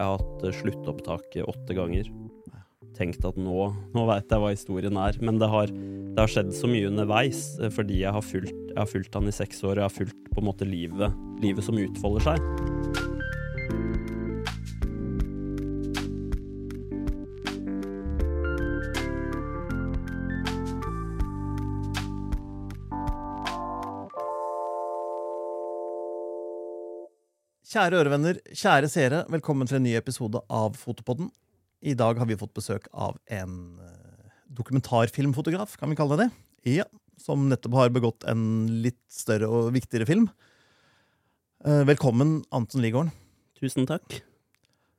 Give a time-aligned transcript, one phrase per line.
[0.00, 2.08] Jeg har hatt eh, sluttopptaket åtte ganger.
[2.96, 5.18] Tenkt at nå, nå veit jeg hva historien er.
[5.20, 8.80] Men det har, det har, skjedd så mye underveis, eh, fordi jeg har, fulgt, jeg
[8.80, 9.76] har fulgt han i seks år.
[9.76, 13.01] Og jeg har fulgt på en måte livet, livet som utfolder seg.
[27.72, 31.30] Kjære ørevenner, kjære seere, velkommen til en ny episode av Fotopodden.
[31.80, 34.26] I dag har vi fått besøk av en eh,
[34.58, 36.74] dokumentarfilmfotograf, kan vi kalle det det?
[36.82, 36.84] Ja,
[37.16, 38.42] Som nettopp har begått en
[38.84, 40.26] litt større og viktigere film.
[41.64, 43.14] Eh, velkommen, Anton Ligården.
[43.56, 44.20] Tusen takk.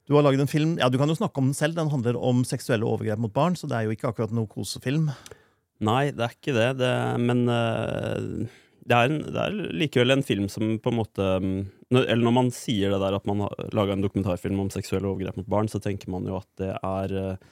[0.09, 1.77] Du har laget en film, ja, du kan jo snakke om den selv.
[1.77, 5.11] Den handler om seksuelle overgrep mot barn, så det er jo ikke akkurat noe kosefilm.
[5.83, 10.25] Nei, det er ikke det, det men uh det er, en, det er, likevel en
[10.25, 11.59] film som på en måte mm,
[12.01, 15.37] Eller når man sier det der at man har laga en dokumentarfilm om seksuelle overgrep
[15.39, 17.49] mot barn, så tenker man jo at det er eh,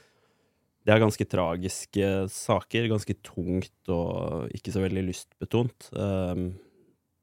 [0.82, 2.88] Det er ganske tragiske saker.
[2.90, 5.92] Ganske tungt og ikke så veldig lystbetont.
[5.94, 6.48] Um,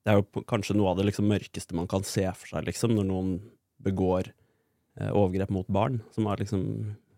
[0.06, 2.94] det er jo kanskje noe av det liksom mørkeste man kan se for seg, liksom,
[2.95, 3.34] når noen
[3.84, 6.64] begår eh, overgrep mot barn, som er liksom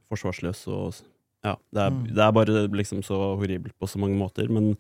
[0.10, 1.04] forsvarsløse og
[1.46, 2.02] Ja, det er, mm.
[2.10, 4.50] det er bare liksom så horribelt på så mange måter.
[4.50, 4.76] men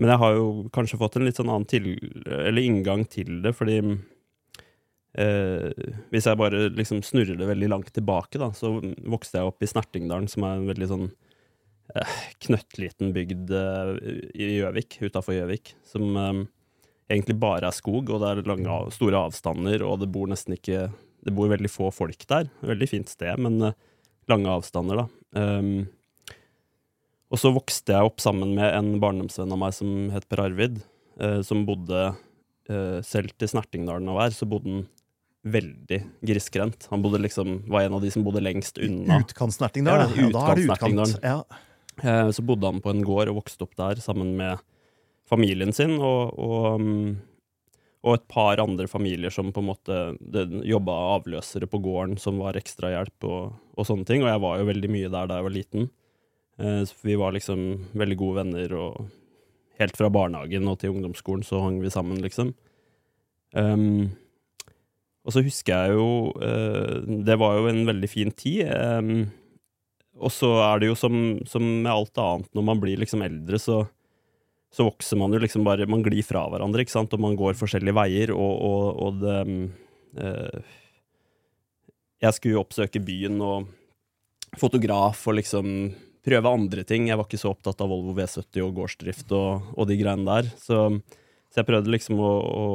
[0.00, 1.90] men jeg har jo kanskje fått en litt sånn annen til,
[2.24, 3.82] eller inngang til det, fordi
[5.18, 5.70] eh,
[6.12, 9.70] Hvis jeg bare liksom snurrer det veldig langt tilbake, da, så vokste jeg opp i
[9.70, 11.06] Snertingdalen, som er en veldig sånn
[11.94, 13.92] eh, knøttliten bygd eh,
[14.34, 16.42] i Gjøvik, utafor Gjøvik, som eh,
[17.10, 20.88] egentlig bare er skog, og det er lange, store avstander, og det bor nesten ikke
[21.20, 22.46] Det bor veldig få folk der.
[22.64, 23.74] Veldig fint sted, men eh,
[24.30, 25.08] lange avstander, da.
[25.36, 25.84] Um,
[27.30, 30.80] og så vokste jeg opp sammen med en barndomsvenn av meg som het Per Arvid,
[31.22, 34.88] eh, som bodde eh, selv til Snertingdalen og her, så bodde han
[35.42, 36.86] veldig grisgrendt.
[36.90, 39.22] Han bodde liksom, var en av de som bodde lengst unna.
[39.24, 40.02] Utkant-Snertingdal?
[40.04, 41.16] Ja, ja, da er det utkant.
[41.24, 41.38] Ja.
[42.02, 44.60] Eh, så bodde han på en gård og vokste opp der sammen med
[45.30, 47.10] familien sin og, og, mm,
[48.02, 49.98] og et par andre familier som på en måte
[50.66, 54.24] jobba avløsere på gården, som var ekstrahjelp og, og sånne ting.
[54.24, 55.90] Og jeg var jo veldig mye der da jeg var liten.
[56.60, 57.60] Så vi var liksom
[57.96, 59.06] veldig gode venner, og
[59.80, 62.52] helt fra barnehagen og til ungdomsskolen så hang vi sammen, liksom.
[63.56, 64.10] Um,
[65.20, 68.64] og så husker jeg jo uh, Det var jo en veldig fin tid.
[68.72, 69.28] Um,
[70.20, 71.14] og så er det jo som,
[71.48, 73.82] som, med alt annet, når man blir liksom eldre, så,
[74.72, 77.58] så vokser man jo liksom bare Man glir fra hverandre, ikke sant, og man går
[77.60, 79.40] forskjellige veier, og, og, og det
[80.20, 80.76] uh,
[82.20, 83.68] Jeg skulle jo oppsøke byen og
[84.58, 85.92] fotograf og liksom
[86.26, 87.08] prøve andre ting.
[87.08, 90.50] Jeg var ikke så opptatt av Volvo V70 og gårdsdrift og, og de greiene der.
[90.58, 90.82] Så,
[91.48, 92.66] så, jeg prøvde liksom å, å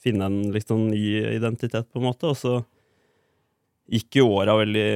[0.00, 1.02] finne en sånn ny
[1.36, 2.30] identitet, på en måte.
[2.30, 2.60] Og så
[3.90, 4.88] gikk jo åra veldig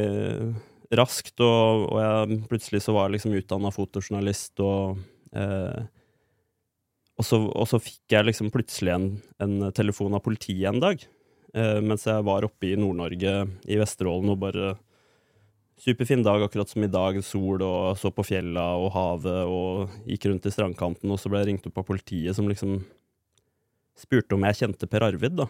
[0.94, 5.02] raskt, og, og jeg, plutselig så var jeg liksom utdanna fotojournalist, og,
[5.34, 5.82] eh,
[7.18, 9.08] og, så, og, så, fikk jeg liksom plutselig en,
[9.42, 11.02] en telefon av politiet en dag,
[11.56, 13.34] eh, mens jeg var oppe i Nord-Norge,
[13.66, 14.74] i Vesterålen, og bare
[15.84, 17.16] Superfin dag, akkurat som i dag.
[17.26, 21.10] Sol og så på fjella og havet og gikk rundt i strandkanten.
[21.10, 22.76] Og så ble jeg ringt opp av politiet, som liksom
[23.98, 25.48] spurte om jeg kjente Per Arvid, da.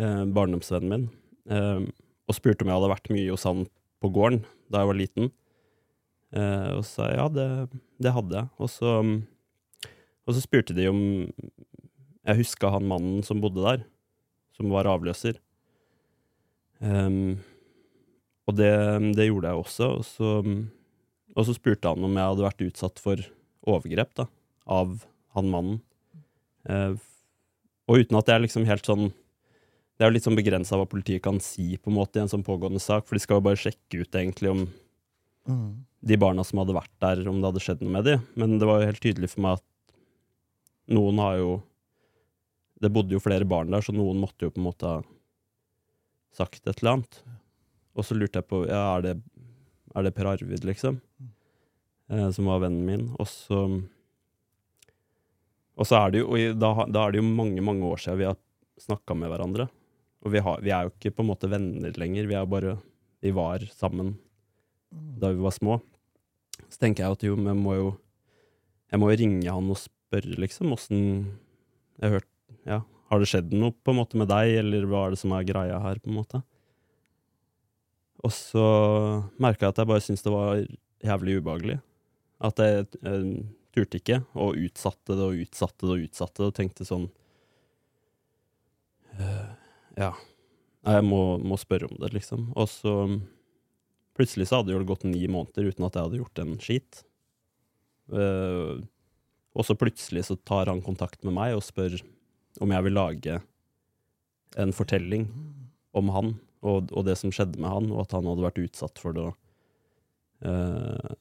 [0.00, 1.06] Eh, barndomsvennen min.
[1.52, 1.84] Eh,
[2.28, 3.66] og spurte om jeg hadde vært mye hos han
[4.02, 5.30] på gården da jeg var liten.
[6.32, 7.46] Eh, og sa ja, det,
[8.02, 8.52] det hadde jeg.
[8.62, 8.98] Og så,
[10.24, 11.00] og så spurte de om
[12.22, 13.86] jeg huska han mannen som bodde der,
[14.56, 15.40] som var avløser.
[16.82, 17.38] Um,
[18.46, 18.70] og det,
[19.14, 19.88] det, gjorde jeg også.
[19.98, 20.30] Og så,
[21.34, 23.22] og så, spurte han om jeg hadde vært utsatt for
[23.62, 24.28] overgrep da,
[24.70, 25.02] av
[25.36, 25.80] han mannen.
[27.92, 30.88] Og uten at det er liksom helt sånn Det er jo litt sånn begrensa hva
[30.88, 33.44] politiet kan si på en måte i en sånn pågående sak, for de skal jo
[33.44, 35.68] bare sjekke ut egentlig om mm.
[36.08, 38.24] de barna som hadde vært der, om det hadde skjedd noe med dem.
[38.40, 39.66] Men det var jo helt tydelig for meg at
[40.96, 41.52] noen har jo
[42.82, 45.04] Det bodde jo flere barn der, så noen måtte jo på en måte ha
[46.34, 47.20] sagt et eller annet.
[47.94, 49.12] Og så lurte jeg på ja, er det,
[49.94, 50.98] er det Per Arvid, liksom,
[52.10, 53.04] eh, som var vennen min.
[53.20, 53.60] Og så
[55.78, 58.28] Og så er det jo da, da, er det jo mange, mange år siden vi
[58.28, 58.38] har
[58.80, 59.68] snakka med hverandre.
[60.22, 62.28] Og vi, har, vi, er jo ikke på en måte venner lenger.
[62.30, 62.76] Vi er bare
[63.22, 64.16] Vi var sammen
[64.92, 65.78] da vi var små.
[66.68, 67.90] Så tenker jeg at jo, jeg må jo
[68.92, 71.00] Jeg må ringe han og spørre, liksom, åssen
[71.96, 72.28] Jeg har hørt
[72.68, 75.32] Ja, har det skjedd noe på en måte med deg, eller hva er det som
[75.36, 76.42] er greia her, på en måte?
[78.22, 78.66] Og så
[79.42, 80.60] merka jeg at jeg bare syntes det var
[81.02, 81.78] jævlig ubehagelig.
[82.42, 83.42] At jeg, jeg
[83.72, 87.08] turte ikke, og utsatte det og utsatte det og utsatte det, og tenkte sånn
[89.18, 89.48] uh,
[89.98, 90.12] Ja.
[90.82, 92.48] Jeg må, må spørre om det, liksom.
[92.58, 92.92] Og så
[94.18, 97.02] plutselig så hadde det gått ni måneder uten at jeg hadde gjort en skit.
[98.10, 98.82] Uh,
[99.54, 102.00] og så plutselig så tar han kontakt med meg og spør
[102.60, 103.38] om jeg vil lage
[104.60, 105.28] en fortelling
[105.96, 109.00] om han og, og det som skjedde med han, og at han hadde vært utsatt
[109.02, 109.28] for det.
[110.46, 111.14] Eh,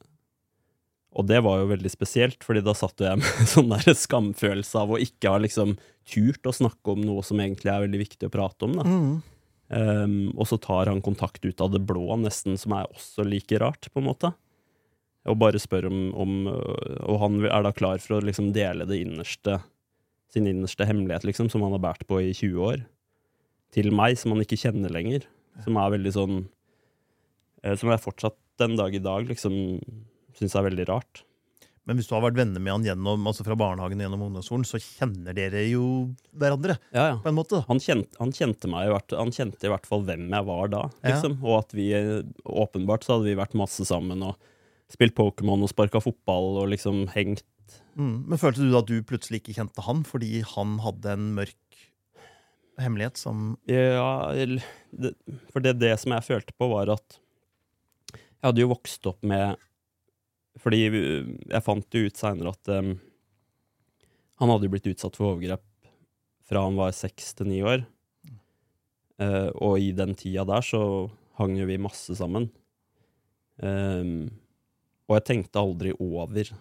[1.11, 4.93] og det var jo veldig spesielt, fordi da satt jeg med sånn der skamfølelse av
[4.95, 5.75] å ikke ha liksom
[6.07, 8.77] turt å snakke om noe som egentlig er veldig viktig å prate om.
[8.79, 8.87] da.
[8.87, 9.11] Mm.
[9.71, 13.59] Um, og så tar han kontakt ut av det blå, nesten, som er også like
[13.61, 14.33] rart, på en måte.
[15.31, 18.87] Og bare spør om, om øh, Og han er da klar for å liksom dele
[18.89, 19.59] det innerste
[20.33, 22.83] sin innerste hemmelighet, liksom, som han har båret på i 20 år,
[23.75, 25.27] til meg, som han ikke kjenner lenger.
[25.61, 26.35] Som er veldig sånn
[27.61, 29.53] eh, Som jeg fortsatt den dag i dag liksom
[30.37, 31.23] syns er veldig rart.
[31.89, 34.77] Men hvis du har vært venner med han gjennom, altså fra barnehagen gjennom ungdomsskolen, så
[34.79, 35.83] kjenner dere jo
[36.37, 37.15] hverandre, Ja, ja.
[37.23, 37.63] på en måte.
[37.67, 41.09] Han kjente, han, kjente meg, han kjente i hvert fall hvem jeg var da, Ja.
[41.15, 41.39] liksom.
[41.43, 41.87] Og at vi
[42.45, 44.37] åpenbart så hadde vi vært masse sammen og
[44.93, 47.43] spilt Pokémon og sparka fotball og liksom hengt
[47.95, 48.25] Mm.
[48.27, 51.77] Men følte du da at du plutselig ikke kjente han fordi han hadde en mørk
[52.79, 54.31] hemmelighet som Ja,
[55.51, 57.17] for det, det som jeg følte på, var at
[58.11, 59.55] jeg hadde jo vokst opp med
[60.59, 62.95] Fordi jeg fant jo ut seinere at um,
[64.41, 65.63] han hadde jo blitt utsatt for overgrep
[66.49, 67.85] fra han var seks til ni år.
[69.21, 70.81] Uh, og i den tida der så
[71.39, 72.49] hang jo vi masse sammen.
[73.61, 74.31] Um,
[75.07, 76.51] og jeg tenkte aldri over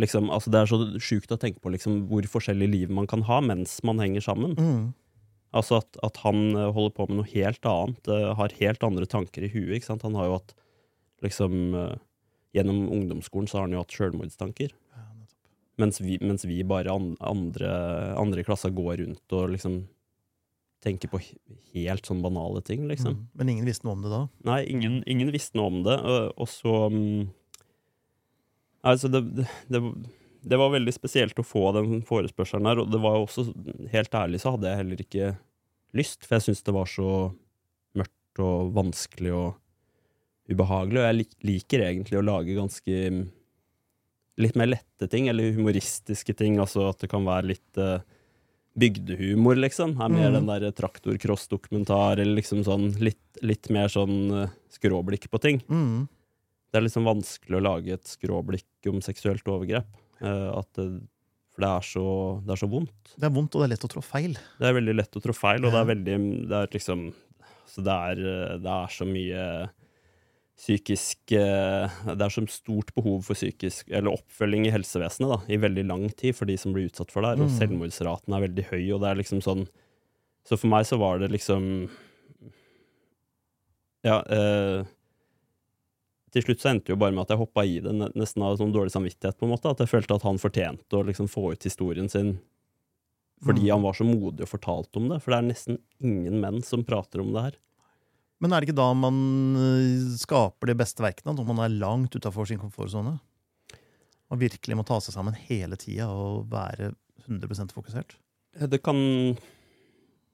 [0.00, 3.24] liksom, altså Det er så sjukt å tenke på liksom, hvor forskjellig liv man kan
[3.28, 4.56] ha mens man henger sammen.
[4.56, 4.86] mm.
[5.56, 9.06] Altså at, at han eh, holder på med noe helt annet, uh, har helt andre
[9.08, 9.86] tanker i huet.
[9.88, 10.52] Han har jo hatt
[11.24, 11.94] liksom eh,
[12.56, 14.72] Gjennom ungdomsskolen så har han jo hatt sjølmordstanker.
[14.72, 15.04] Ja.
[15.82, 17.70] Mens vi, mens vi bare andre,
[18.16, 19.82] andre i klassa går rundt og liksom
[20.86, 21.20] tenker på
[21.74, 23.16] helt sånn banale ting, liksom.
[23.16, 23.24] Mm.
[23.38, 24.22] Men ingen visste noe om det da?
[24.46, 25.96] Nei, ingen, ingen visste noe om det.
[26.36, 27.26] Og, så mm,
[28.86, 29.20] Altså, det,
[29.66, 29.80] det,
[30.46, 33.48] det, var veldig spesielt å få den forespørselen her, og det var også
[33.90, 35.30] Helt ærlig så hadde jeg heller ikke
[35.96, 37.10] lyst, for jeg syntes det var så
[37.98, 39.48] mørkt og vanskelig og
[40.50, 43.22] ubehagelig, og jeg liker egentlig å lage ganske mm,
[44.42, 47.98] litt mer lette ting, eller humoristiske ting, altså at det kan være litt uh,
[48.78, 49.96] bygdehumor, liksom.
[49.96, 50.36] Er mer mm.
[50.38, 55.62] den der traktorcross-dokumentar, eller liksom sånn litt, litt mer sånn uh, skråblikk på ting.
[55.72, 56.06] Mm.
[56.70, 59.88] Det er liksom vanskelig å lage et skråblikk om seksuelt overgrep.
[60.20, 60.90] Uh, at det,
[61.56, 62.06] for det er, så,
[62.44, 63.14] det er så vondt.
[63.16, 64.36] Det er vondt, og det er lett å trå feil.
[64.60, 66.16] Det er veldig lett å trå feil, og det er veldig
[66.52, 67.06] Det er liksom
[67.72, 68.20] Så det er,
[68.60, 69.46] det er så mye
[70.56, 75.58] psykisk eh, Det er så stort behov for psykisk Eller oppfølging i helsevesenet da, i
[75.60, 77.42] veldig lang tid for de som blir utsatt for det her.
[77.44, 77.58] Og Mm.
[77.58, 79.66] selvmordsraten er veldig høy, og det er liksom sånn
[80.46, 81.90] Så for meg så var det liksom
[84.04, 84.20] Ja.
[84.30, 84.84] Eh,
[86.32, 88.58] til slutt så endte det jo bare med at jeg hoppa i det, nesten av
[88.60, 89.38] sånn dårlig samvittighet.
[89.38, 92.38] på en måte, At jeg følte at han fortjente å liksom få ut historien sin
[93.44, 93.70] fordi Mm.
[93.72, 95.20] han var så modig og fortalte om det.
[95.22, 97.52] For det er nesten ingen menn som prater om det her.
[98.42, 99.16] Men er det ikke da man
[99.56, 101.32] øh, skaper de beste verkene?
[101.36, 103.16] Når man er langt utafor sin komfortsone?
[104.30, 106.92] Man virkelig må ta seg sammen hele tida og være
[107.24, 108.16] 100 fokusert?
[108.58, 108.96] Eh, Det kan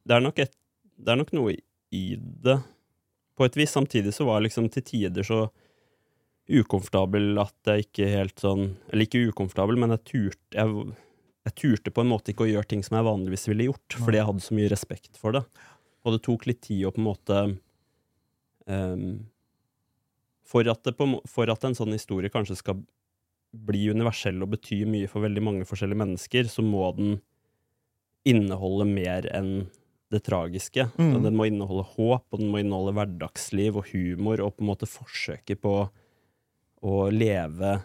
[0.03, 0.55] Det er nok, et,
[0.99, 1.55] det er nok noe
[1.93, 2.59] i det,
[3.39, 3.71] på et vis.
[3.71, 5.45] Samtidig så var jeg liksom til tider så
[6.51, 10.87] ukomfortabel at jeg ikke helt sånn Eller ikke ukomfortabel, men jeg turte jeg,
[11.47, 14.19] jeg turte på en måte ikke å gjøre ting som jeg vanligvis ville gjort, fordi
[14.19, 15.43] jeg hadde så mye respekt for det.
[16.03, 17.39] Og det tok litt tid å på en måte
[18.71, 19.23] ehm,
[20.47, 22.83] for, at det på, for at en sånn historie kanskje skal
[23.53, 27.17] bli universell og bety mye for veldig mange forskjellige mennesker, så må den
[28.29, 29.53] inneholde mer enn
[30.13, 30.87] det tragiske.
[31.01, 31.23] Mm.
[31.25, 34.89] Den må inneholde håp, og den må inneholde hverdagsliv og humor, og på en måte
[34.89, 35.77] forsøket på
[36.83, 37.81] å leve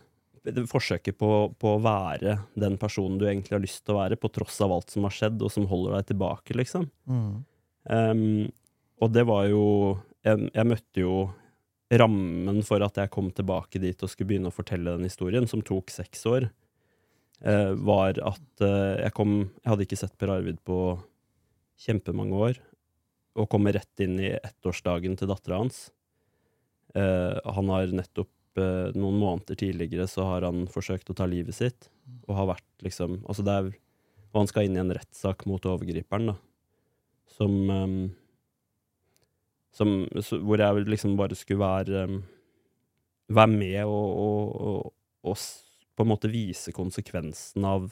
[0.48, 1.30] Forsøket på,
[1.60, 4.72] på å være den personen du egentlig har lyst til å være, på tross av
[4.72, 6.86] alt som har skjedd, og som holder deg tilbake, liksom.
[7.04, 7.34] Mm.
[7.92, 8.46] Um,
[9.04, 9.66] og det var jo
[10.28, 11.18] jeg, jeg møtte jo
[11.98, 15.64] rammen for at jeg kom tilbake dit og skulle begynne å fortelle den historien, som
[15.66, 16.50] tok seks år,
[17.48, 20.80] eh, var at eh, jeg kom Jeg hadde ikke sett Per Arvid på
[21.80, 22.60] kjempemange år,
[23.38, 25.92] og kommer rett inn i ettårsdagen til dattera hans.
[26.98, 31.56] Eh, han har nettopp eh, Noen måneder tidligere så har han forsøkt å ta livet
[31.56, 31.92] sitt,
[32.28, 33.66] og har vært liksom Altså det er
[34.32, 36.38] Og han skal inn i en rettssak mot overgriperen, da
[37.38, 38.16] som, ehm,
[39.78, 42.18] som så, Hvor jeg liksom bare skulle være ehm,
[43.30, 44.94] Være med og, og, og,
[45.28, 45.40] og
[45.98, 47.90] på en måte vise konsekvensen av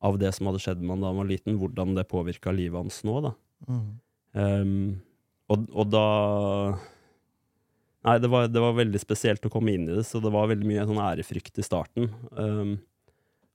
[0.00, 2.78] av det som hadde skjedd med han da han var liten, hvordan det påvirka livet
[2.80, 3.18] hans nå.
[3.26, 3.32] da.
[3.68, 3.82] Mm.
[4.32, 4.86] Um,
[5.50, 6.06] og, og da
[8.00, 10.46] Nei, det var, det var, veldig spesielt å komme inn i det, så det var
[10.48, 12.06] veldig mye sånn ærefrykt i starten.
[12.32, 12.78] Um,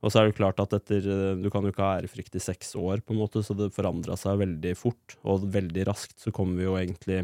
[0.04, 1.06] og så er det klart at etter
[1.40, 4.18] Du kan jo ikke ha ærefrykt i seks år, på en måte, så det forandra
[4.20, 5.16] seg veldig fort.
[5.24, 7.24] Og veldig raskt så kom vi jo egentlig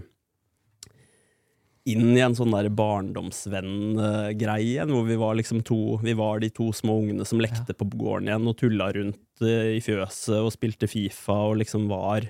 [1.89, 6.51] inn i en sånn der barndomsvenn-greie igjen, hvor vi var liksom to Vi var de
[6.53, 7.77] to små ungene som lekte ja.
[7.77, 12.29] på gården igjen og tulla rundt uh, i fjøset og spilte Fifa og liksom var,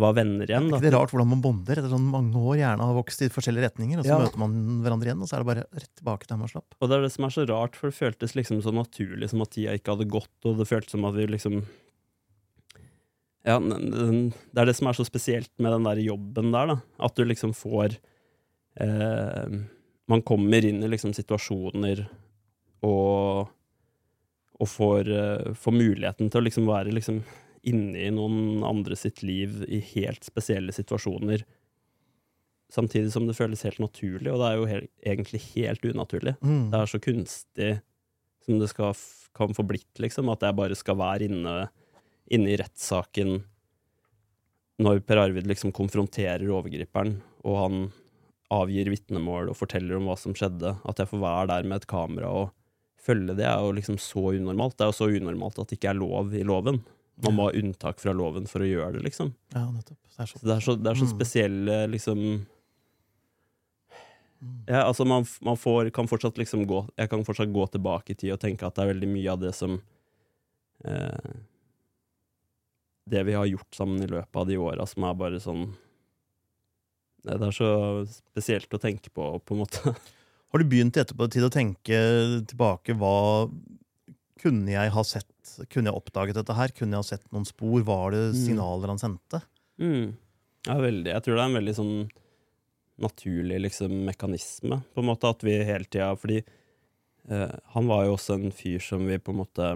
[0.00, 0.66] var venner igjen.
[0.70, 0.78] Da.
[0.78, 3.30] Ikke Det er rart hvordan man bonder etter sånn mange år, gjerne har vokst i
[3.30, 4.18] forskjellige retninger, og så ja.
[4.24, 6.76] møter man hverandre igjen, og så er det bare rett tilbake der man slapp.
[6.80, 9.44] Og det er det som er så rart, for det føltes liksom så naturlig som
[9.44, 11.62] at tida ikke hadde gått, og det føltes som at vi liksom
[13.44, 16.76] ja, det er det som er så spesielt med den der jobben der, da.
[17.04, 17.98] At du liksom får
[18.80, 19.56] eh,
[20.08, 22.06] Man kommer inn i liksom situasjoner
[22.84, 23.50] og,
[24.60, 27.22] og får, uh, får, muligheten til å liksom være liksom
[27.64, 31.44] inne i noen andre sitt liv i helt spesielle situasjoner.
[32.72, 36.36] Samtidig som det føles helt naturlig, og det er jo helt, egentlig helt unaturlig.
[36.42, 36.68] Mm.
[36.72, 37.72] Det er så kunstig
[38.44, 38.94] som det skal,
[39.36, 40.30] kan få blitt, liksom.
[40.32, 41.56] At jeg bare skal være inne,
[42.32, 43.38] inne i rettssaken
[44.82, 47.84] når Per Arvid liksom konfronterer overgriperen, og han
[48.54, 51.90] avgir vitnemål og forteller om hva som skjedde, at jeg får være der med et
[51.90, 52.52] kamera og
[53.04, 54.76] følge det, er jo liksom så unormalt.
[54.78, 56.80] Det er jo så unormalt at det ikke er lov i loven.
[57.22, 59.30] Man må ha unntak fra loven for å gjøre det, liksom.
[59.54, 60.00] Ja, nettopp.
[60.16, 61.12] Det er så, så, det er så, det er så mm.
[61.12, 62.42] spesielle, liksom mm.
[64.66, 68.18] ja, altså man, man får, kan fortsatt liksom gå Jeg kan fortsatt gå tilbake i
[68.18, 69.78] tid og tenke at det er veldig mye av det som
[70.86, 71.32] eh,
[73.10, 75.66] Det vi har gjort sammen i løpet av de åra, som er bare sånn
[77.24, 77.68] det er så
[78.04, 79.94] spesielt å tenke på, på en måte.
[80.52, 82.00] Har du begynt i ettertid å tenke
[82.50, 83.14] tilbake hva
[84.40, 85.54] kunne jeg ha sett?
[85.70, 86.72] Kunne jeg oppdaget dette her?
[86.74, 87.80] Kunne jeg ha sett noen spor?
[87.86, 88.38] Var det mm.
[88.40, 89.40] signaler han sendte?
[89.80, 90.14] Mm.
[90.66, 91.10] Ja, veldig.
[91.12, 91.96] Jeg tror det er en veldig sånn
[93.04, 98.14] naturlig liksom, mekanisme, på en måte, at vi hele tida Fordi eh, han var jo
[98.14, 99.70] også en fyr som vi på en måte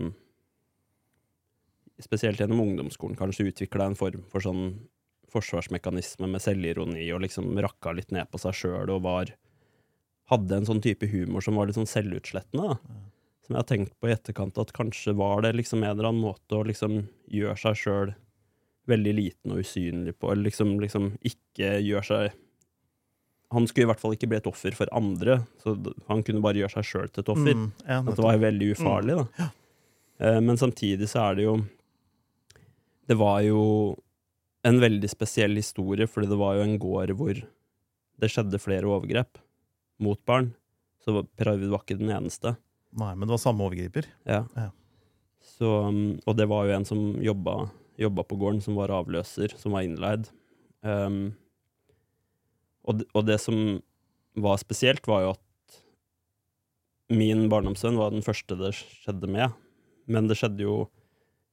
[1.99, 4.77] Spesielt gjennom ungdomsskolen kanskje utvikla en form for sånn
[5.29, 9.35] forsvarsmekanisme med selvironi og liksom rakka litt ned på seg sjøl og var
[10.29, 12.75] Hadde en sånn type humor som var litt sånn selvutslettende.
[12.75, 12.97] da.
[13.49, 16.21] Som jeg har tenkt på i etterkant, at kanskje var det liksom en eller annen
[16.21, 16.99] måte å liksom
[17.33, 18.11] gjøre seg sjøl
[18.89, 22.37] veldig liten og usynlig på, eller liksom, liksom ikke gjøre seg
[23.49, 25.73] han skulle i hvert fall ikke bli et offer for andre, så
[26.11, 27.55] han kunne bare gjøre seg sjøl til et offer.
[27.57, 29.15] Mm, ja, at det var veldig ufarlig.
[29.17, 29.23] Mm.
[29.23, 29.47] da.
[30.19, 30.35] Ja.
[30.45, 31.53] Men samtidig så er det jo
[33.07, 33.61] Det var jo
[34.67, 37.39] en veldig spesiell historie, fordi det var jo en gård hvor
[38.21, 39.39] det skjedde flere overgrep
[40.05, 40.51] mot barn.
[41.01, 42.59] Så Per Arvid var ikke den eneste.
[42.99, 44.09] Nei, men det var samme overgriper?
[44.27, 44.43] Ja.
[44.57, 44.71] ja.
[45.45, 47.69] Så, um, og det var jo en som jobba,
[48.01, 50.29] jobba, på gården, som var avløser, som var innleid.
[50.83, 51.37] Um,
[52.89, 53.79] og, og, det som
[54.39, 55.79] var spesielt, var jo at
[57.15, 59.55] min barndomssønn var den første det skjedde med.
[60.09, 60.77] Men det skjedde jo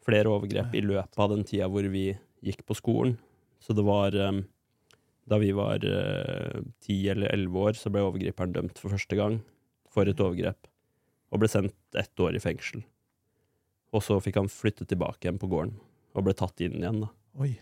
[0.06, 2.12] flere overgrep i løpet av den tida hvor vi
[2.46, 3.18] gikk på skolen.
[3.64, 4.44] Så det var um,
[5.26, 9.18] Da vi var eh, ti uh, eller elleve år, så ble overgriperen dømt for første
[9.18, 9.40] gang
[9.90, 10.68] for et overgrep.
[11.34, 12.84] Og ble sendt ett år i fengsel.
[13.96, 15.78] Og så fikk han flytte tilbake igjen på gården,
[16.16, 17.06] og ble tatt inn igjen.
[17.06, 17.10] da.
[17.42, 17.54] Oi.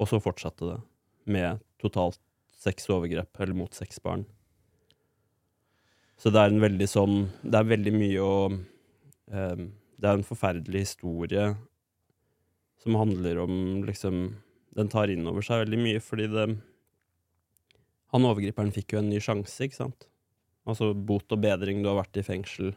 [0.00, 0.78] Og så fortsatte det,
[1.30, 2.20] med totalt
[2.60, 4.26] seks overgrep, eller mot seks barn.
[6.20, 9.62] Så det er en veldig sånn Det er veldig mye å um,
[9.96, 11.46] Det er en forferdelig historie
[12.80, 13.54] som handler om
[13.86, 14.18] liksom
[14.76, 16.46] Den tar inn over seg veldig mye, fordi det
[18.12, 20.09] Han overgriperen fikk jo en ny sjanse, ikke sant?
[20.68, 22.74] Altså bot og bedring, du har vært i fengsel.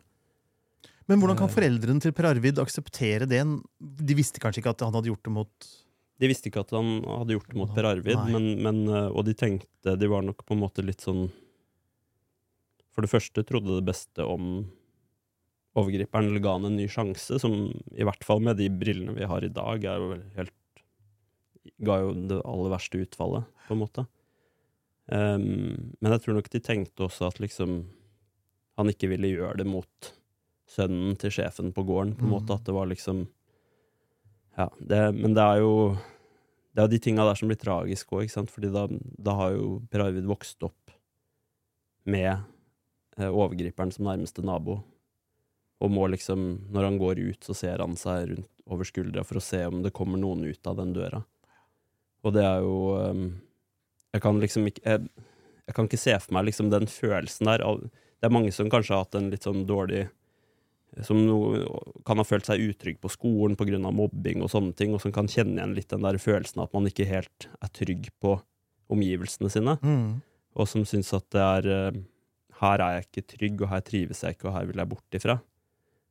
[1.10, 1.56] Men hvordan kan eh.
[1.56, 3.42] foreldrene til Per Arvid akseptere det?
[3.80, 5.72] De visste kanskje ikke at han hadde gjort det mot
[6.22, 9.28] De visste ikke at han hadde gjort det mot Per Arvid, men, men, eh, og
[9.28, 11.26] de tenkte De var nok på en måte litt sånn
[12.96, 14.64] For det første trodde det beste om
[15.74, 17.54] overgriperen eller ga han en ny sjanse, som
[17.98, 20.60] i hvert fall med de brillene vi har i dag, er jo helt
[21.84, 24.04] Ga jo det aller verste utfallet, på en måte.
[25.12, 27.82] Um, men jeg tror nok de tenkte også at liksom
[28.80, 30.14] han ikke ville gjøre det mot
[30.70, 32.34] sønnen til sjefen på gården, på en mm.
[32.34, 32.56] måte.
[32.56, 33.28] At det var liksom
[34.58, 35.76] Ja, det, men det er jo
[36.74, 39.68] det er jo de tinga der som blir tragiske òg, fordi da, da, har jo
[39.94, 40.94] Per Arvid vokst opp
[42.10, 44.80] med eh, overgriperen som nærmeste nabo,
[45.84, 49.38] og må liksom, når han går ut, så ser han seg rundt over skuldra for
[49.38, 51.22] å se om det kommer noen ut av den døra.
[52.24, 53.24] Og det er jo um,
[54.14, 55.08] Jeg kan liksom ikke jeg,
[55.68, 57.64] jeg, kan ikke se for meg liksom den følelsen der.
[57.64, 60.06] Det er mange som kanskje har hatt en litt sånn dårlig
[61.02, 61.38] som no,
[62.06, 63.80] kan ha følt seg utrygg på skolen pga.
[63.90, 66.86] mobbing og sånne ting, og som kan kjenne igjen litt den der følelsen at man
[66.86, 68.36] ikke helt er trygg på
[68.94, 70.22] omgivelsene sine, Mm.
[70.56, 72.02] og som syns at det er eh,
[72.62, 75.16] Her er jeg ikke trygg, og her trives jeg ikke, og her vil jeg bort
[75.18, 75.42] ifra.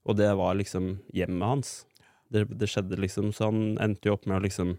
[0.04, 1.86] Og det var liksom hjemmet hans.
[2.28, 4.74] Det, det skjedde liksom, så han endte jo opp med å liksom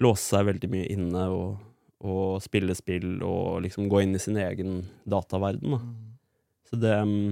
[0.00, 1.60] låse seg veldig mye inne og,
[2.02, 5.76] og spille spill og liksom gå inn i sin egen dataverden.
[5.76, 5.80] Da.
[6.70, 7.28] Så det mm,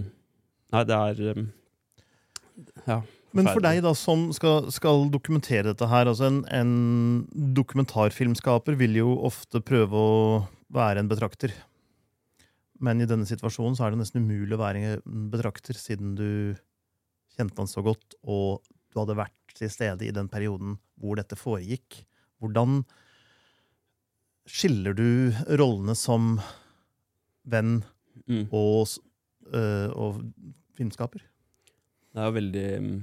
[0.70, 1.48] Nei, det er mm,
[2.86, 3.00] Ja.
[3.34, 8.96] Men for deg da, som skal, skal dokumentere dette her, altså en, en dokumentarfilmskaper vil
[8.98, 10.16] jo ofte prøve å
[10.74, 11.54] være en betrakter.
[12.82, 16.56] Men i denne situasjonen så er det nesten umulig å være en betrakter, siden du
[17.36, 21.38] kjente han så godt, og du hadde vært til stede i den perioden hvor dette
[21.38, 22.02] foregikk.
[22.42, 22.82] Hvordan
[24.50, 25.07] skiller du
[25.61, 26.37] rollene som
[27.49, 27.80] venn
[28.28, 28.45] Mm.
[28.52, 28.87] og,
[29.54, 30.19] øh, og
[30.76, 31.23] filmskaper?
[32.12, 32.99] Det er jo veldig mm,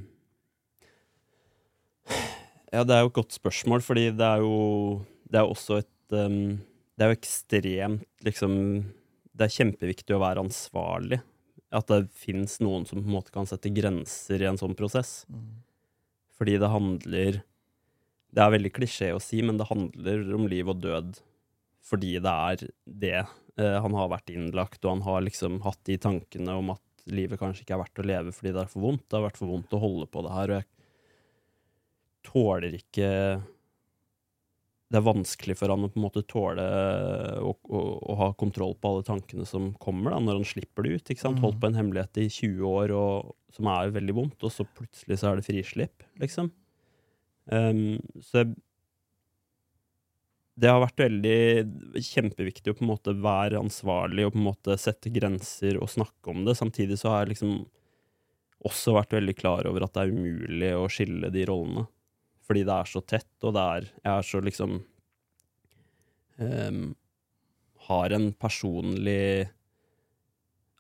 [2.72, 6.16] Ja, det er jo et godt spørsmål, fordi det er jo Det er også et
[6.16, 6.60] um,
[6.96, 8.54] Det er jo ekstremt liksom
[9.36, 11.20] Det er kjempeviktig å være ansvarlig.
[11.72, 15.25] At det fins noen som på en måte kan sette grenser i en sånn prosess.
[16.38, 17.42] Fordi det handler
[18.32, 21.20] Det er veldig klisjé å si, men det handler om liv og død
[21.88, 23.20] fordi det er det.
[23.58, 27.39] Eh, han har vært innlagt, og han har liksom hatt de tankene om at livet
[27.39, 29.06] kanskje ikke er verdt å leve fordi det er for vondt.
[29.08, 30.67] Det har vært for vondt å holde på det her, og jeg
[32.27, 33.10] tåler ikke
[34.88, 36.65] Det er vanskelig for han å på en måte tåle
[37.44, 40.94] å, å, å ha kontroll på alle tankene som kommer da, når han slipper det
[40.94, 41.12] ut.
[41.12, 41.39] ikke sant?
[41.39, 41.44] Mm.
[41.44, 45.20] Holdt på en hemmelighet i 20 år, og, som er veldig vondt, og så plutselig
[45.20, 46.53] så er det frislipp, liksom.
[47.48, 48.56] Um, så jeg
[50.58, 54.78] det har vært veldig kjempeviktig å på en måte være ansvarlig og på en måte
[54.82, 56.56] sette grenser og snakke om det.
[56.58, 57.60] Samtidig så har jeg liksom
[58.66, 61.86] også vært veldig klar over at det er umulig å skille de rollene.
[62.48, 64.76] Fordi det er så tett, og det er Jeg er så liksom
[66.40, 66.84] um,
[67.90, 69.50] Har en personlig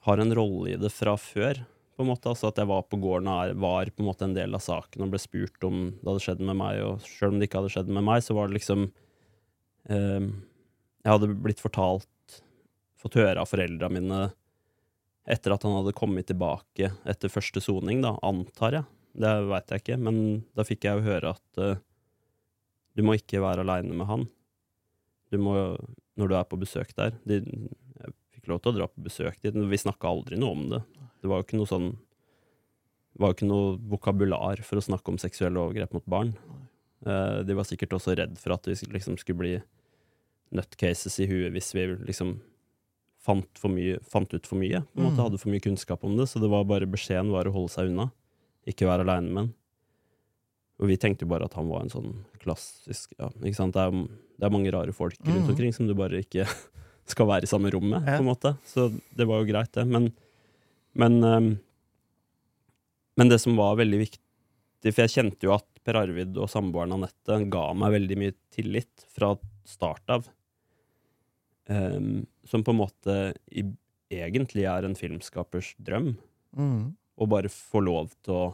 [0.07, 1.59] Har en rolle i det fra før,
[1.93, 2.31] på en måte.
[2.31, 5.05] Altså at jeg var på gården og var på en måte en del av saken
[5.05, 7.75] og ble spurt om det hadde skjedd med meg, og sjøl om det ikke hadde
[7.75, 8.87] skjedd med meg, så var det liksom
[9.87, 12.41] jeg hadde blitt fortalt,
[12.99, 14.27] fått høre av foreldra mine
[15.27, 18.87] etter at han hadde kommet tilbake etter første soning, da, antar jeg.
[19.17, 20.17] Det veit jeg ikke, men
[20.55, 21.79] da fikk jeg jo høre at eh,
[22.97, 24.25] du må ikke være aleine med han.
[25.33, 25.53] Du må,
[26.17, 27.41] når du er på besøk der de,
[27.97, 30.67] Jeg fikk lov til å dra på besøk dit, men vi snakka aldri noe om
[30.71, 30.81] det.
[31.21, 35.11] Det var jo ikke noe sånn Det var jo ikke noe vokabular for å snakke
[35.11, 36.31] om seksuelle overgrep mot barn.
[37.03, 39.55] Eh, de var sikkert også redd for at vi liksom skulle bli
[40.55, 42.37] nutcases i huet hvis vi liksom
[43.27, 44.79] fant, for mye, fant ut for mye.
[44.93, 45.23] På en måte Mm.
[45.25, 46.27] Hadde for mye kunnskap om det.
[46.31, 48.11] Så det var bare beskjeden var å holde seg unna.
[48.67, 49.53] Ikke være aleine med han.
[50.79, 53.73] Og vi tenkte jo bare at han var en sånn klassisk ja, ikke sant?
[53.73, 54.07] Det, er,
[54.37, 55.49] det er mange rare folk rundt Mhm.
[55.49, 56.45] omkring som du bare ikke
[57.07, 58.55] skal være i samme rom med, på en måte.
[58.63, 59.87] Så det var jo greit, det.
[59.87, 60.11] Men,
[60.93, 61.59] men, um,
[63.17, 66.93] men det som var veldig viktig For jeg kjente jo at Per Arvid og samboeren
[66.93, 69.33] Anette ga meg veldig mye tillit fra
[69.65, 70.27] start av.
[71.67, 73.17] Ehm, som på en måte
[73.51, 73.63] i,
[74.13, 76.13] egentlig er en filmskapers drøm.
[76.57, 76.95] Mm.
[77.17, 78.45] Å bare få lov til å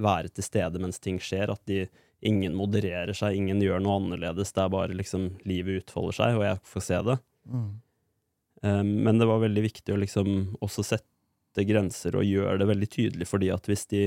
[0.00, 1.52] være til stede mens ting skjer.
[1.52, 1.86] At de,
[2.20, 4.52] ingen modererer seg, ingen gjør noe annerledes.
[4.52, 7.16] Det er bare liksom livet utfolder seg, og jeg får se det.
[7.50, 7.70] Mm.
[8.60, 12.88] Um, men det var veldig viktig å liksom også sette grenser og gjøre det veldig
[12.92, 14.02] tydelig, fordi at hvis de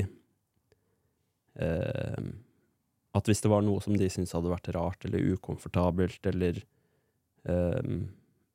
[1.57, 2.27] uh,
[3.17, 6.61] At hvis det var noe som de syntes hadde vært rart eller ukomfortabelt, eller
[7.49, 8.07] um,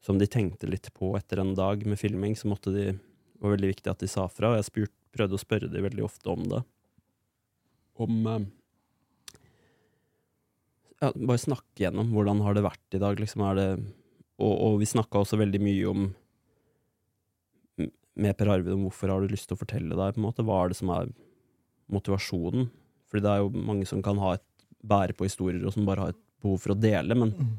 [0.04, 2.86] som de tenkte litt på etter en dag med filming, så måtte de
[3.38, 5.82] det var veldig viktig at de sa fra, og jeg spurt, prøvde å spørre de
[5.84, 6.58] veldig ofte om det.
[8.02, 8.46] Om um,
[10.98, 13.44] ja, Bare snakke gjennom hvordan har det vært i dag, liksom.
[13.46, 13.68] Er det
[14.38, 16.08] og, og vi snakka også veldig mye om
[18.18, 20.44] med Per Arvid om hvorfor har du lyst til å fortelle deg, på en måte.
[20.46, 21.10] Hva er det som er
[21.94, 22.66] motivasjonen?
[23.08, 24.46] Fordi det er jo mange som kan ha et
[24.88, 27.54] bære på historier, og som bare har et behov for å dele, men, Mm.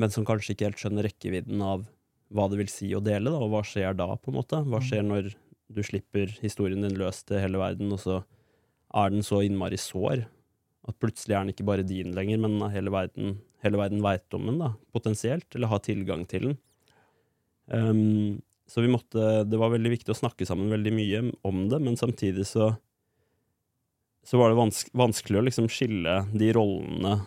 [0.00, 1.84] Men som kanskje ikke helt skjønner rekkevidden av
[2.30, 4.60] hva det vil si å dele, da, og hva skjer da, på en måte?
[4.62, 4.86] Hva Mm.
[4.86, 5.30] skjer når
[5.70, 8.20] du slipper historien din løs til hele verden, og så
[8.94, 10.26] er den så innmari sår
[10.88, 14.46] at plutselig er den ikke bare din lenger, men hele verden, hele verden veit om
[14.48, 16.58] den, da, potensielt, eller har tilgang til den.
[17.70, 21.78] Um, så vi måtte Det var veldig viktig å snakke sammen veldig mye om det,
[21.82, 22.76] men samtidig så
[24.26, 27.22] så var det vanske, vanskelig å liksom skille de rollene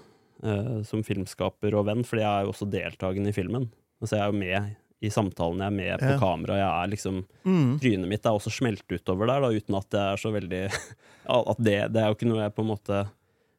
[0.83, 3.69] som filmskaper og venn, fordi jeg er jo også deltakende i filmen.
[4.03, 6.19] Altså jeg er jo med i samtalen jeg er med på Ja.
[6.19, 6.57] kamera.
[6.59, 7.79] Jeg er liksom Mm.
[7.79, 10.61] Trynet mitt er også smelt utover der, da, uten at det er så veldig
[11.51, 13.01] At det, det er jo ikke noe jeg på en måte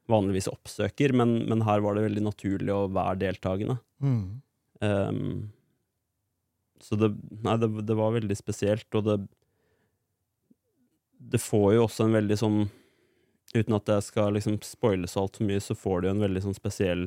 [0.08, 3.78] vanligvis oppsøker, men, men her var det veldig naturlig å være deltakende.
[4.04, 4.42] Mm.
[4.84, 5.52] Um,
[6.84, 9.18] så det Nei, det, det var veldig spesielt, og det
[11.32, 12.58] Det får jo også en veldig sånn
[13.54, 16.42] Uten at jeg skal liksom spoile så altfor mye, så får det jo en veldig
[16.48, 17.06] sånn spesiell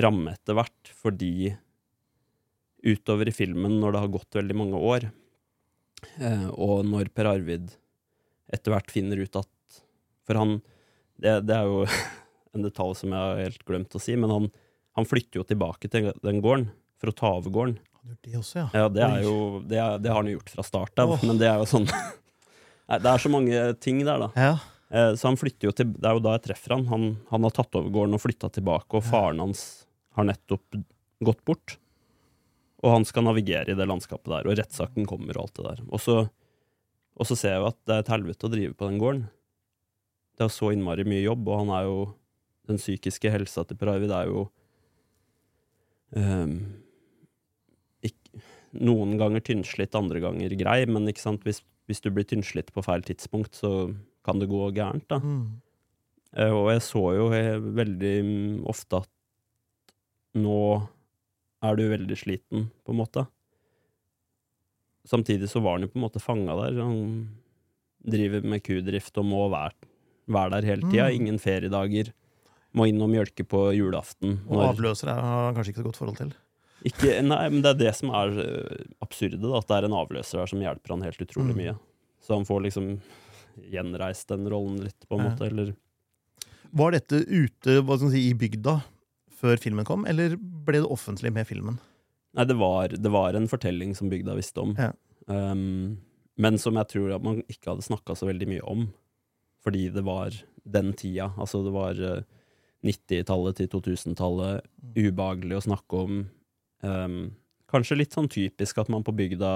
[0.00, 1.54] ramme etter hvert, fordi
[2.84, 5.08] utover i filmen, når det har gått veldig mange år,
[6.20, 7.72] eh, og når Per Arvid
[8.50, 9.80] etter hvert finner ut at
[10.26, 10.56] For han
[11.20, 11.84] Det, det er jo
[12.56, 14.48] en detalj som jeg har helt glemt å si, men han,
[14.96, 17.76] han flytter jo tilbake til den gården for å ta over gården.
[18.00, 18.66] Han gjort det også, ja.
[18.74, 19.34] Ja, det jo
[19.68, 21.24] Det, er, det har han jo gjort fra start av, oh.
[21.28, 21.88] men det er jo sånn
[23.04, 24.30] Det er så mange ting der, da.
[24.34, 24.54] Ja.
[24.90, 26.86] Eh, Så han flytter jo til Det er jo da jeg treffer han.
[26.90, 29.86] Han, han har tatt over gården og flytta tilbake, og faren hans
[30.18, 30.80] har nettopp
[31.22, 31.76] gått bort.
[32.80, 35.82] Og han skal navigere i det landskapet der, og rettssaken kommer og alt det der.
[35.92, 36.16] Og så,
[37.14, 39.26] og så ser jeg jo at det er et helvete å drive på den gården.
[40.40, 42.00] Det er så innmari mye jobb, og han er jo
[42.70, 44.44] Den psykiske helsa til Per Arvid er jo
[46.14, 46.52] um,
[48.06, 48.42] ikke,
[48.78, 51.08] Noen ganger tynnslitt, andre ganger grei, men?
[51.10, 53.90] Hvis, hvis du blir tynnslitt på feil tidspunkt, så
[54.24, 55.18] kan det gå gærent, da.
[55.18, 55.60] Mm.
[56.36, 59.08] Eh, Og jeg så jo eh, veldig mm, ofte at
[60.38, 60.58] nå
[61.62, 63.26] er du veldig sliten, på en måte.
[65.08, 66.76] Samtidig så var han jo på en måte fanga der.
[66.82, 67.28] Han
[68.06, 69.74] driver med kudrift og må være,
[70.30, 71.08] være der hele tida.
[71.08, 71.16] Mm.
[71.20, 72.12] Ingen feriedager.
[72.76, 74.38] Må inn og mjølke på julaften.
[74.46, 76.34] Og avløser har han kanskje ikke så godt forhold til.
[76.86, 79.96] ikke, nei, men det er det som er eh, absurde, da, at det er en
[79.98, 81.58] avløser der som hjelper han helt utrolig Mm.
[81.64, 81.74] mye.
[82.22, 82.86] Så han får liksom
[83.70, 85.48] gjenreist den rollen litt, på en måte.
[85.50, 85.74] Eller
[86.70, 88.80] Var dette ute si, i bygda
[89.40, 91.80] før filmen kom, eller ble det offentlig med filmen?
[92.36, 94.76] Nei, det var, det var en fortelling som bygda visste om.
[94.78, 94.92] Ja.
[95.26, 95.98] Um,
[96.40, 98.86] men som jeg tror at man ikke hadde snakka så veldig mye om.
[99.64, 101.32] Fordi det var den tida.
[101.36, 102.22] Altså, det var eh,
[102.86, 104.64] 90-tallet til 2000-tallet.
[104.96, 106.22] Ubehagelig å snakke om.
[106.80, 107.18] Um,
[107.70, 109.52] kanskje litt sånn typisk at man på bygda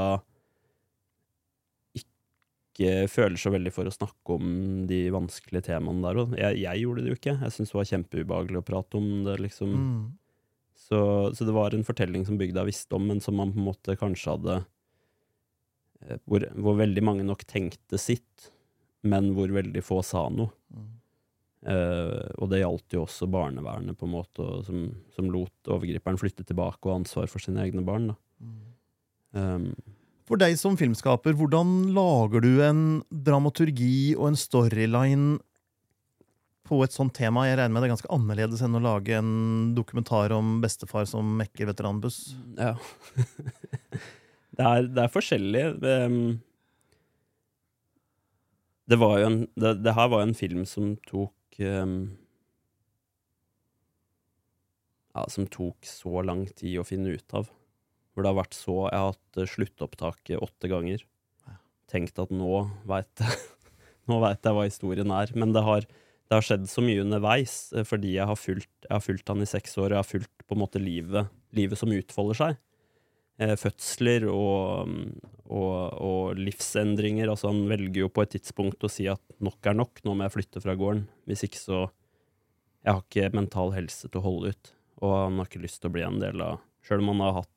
[2.74, 4.48] ikke føler så veldig for å snakke om
[4.90, 6.20] de vanskelige temaene der.
[6.20, 6.34] òg.
[6.40, 7.36] jeg, jeg gjorde det jo ikke.
[7.38, 9.74] Jeg syntes det var kjempeubehagelig å prate om det, liksom.
[9.78, 10.04] Mm.
[10.84, 10.98] Så,
[11.32, 13.96] så det var en fortelling som bygda visste om, men som man på en måte
[13.96, 14.58] kanskje hadde
[16.02, 18.50] eh, hvor, hvor veldig mange nok tenkte sitt,
[19.06, 20.52] men hvor veldig få sa noe.
[20.74, 20.92] Mm.
[21.64, 24.82] Uh, og det gjaldt jo også barnevernet, på en måte, som,
[25.14, 28.10] som lot overgriperen flytte tilbake og ha ansvar for sine egne barn.
[28.10, 28.16] Da.
[28.44, 28.58] Mm.
[29.34, 29.70] Um,
[30.24, 35.34] For deg som filmskaper, hvordan lager du en dramaturgi og en storyline
[36.64, 37.44] på et sånt tema?
[37.44, 39.34] Jeg regner med det er ganske annerledes enn å lage en
[39.76, 42.32] dokumentar om bestefar som mekker veteranbuss.
[42.56, 42.72] ja.
[44.56, 45.64] det, er, det er forskjellig.
[45.84, 46.18] Um,
[48.88, 51.98] det var jo en det, det her var jo en film som tok um,
[55.14, 57.52] Ja, som tok så lang tid å finne ut av.
[58.14, 61.02] Hvor det har vært så Jeg har hatt sluttopptak sluttopptaket åtte ganger.
[61.90, 63.42] Tenkt at nå veit jeg
[64.10, 65.30] Nå vet jeg hva historien er.
[65.32, 65.86] Men det har,
[66.28, 69.40] det har skjedd så mye underveis, eh, fordi jeg har fulgt, jeg har fulgt han
[69.40, 72.58] i seks år, jeg har fulgt på en måte livet, livet som utfolder seg.
[73.40, 74.92] Eh, fødsler og,
[75.48, 77.32] og, og livsendringer.
[77.32, 80.28] Altså han velger jo på et tidspunkt å si at nok er nok, nå må
[80.28, 81.06] jeg flytte fra gården.
[81.24, 81.84] Hvis ikke så
[82.84, 85.88] Jeg har ikke mental helse til å holde ut, og han har ikke lyst til
[85.88, 87.53] å bli en del av Sjøl om han har hatt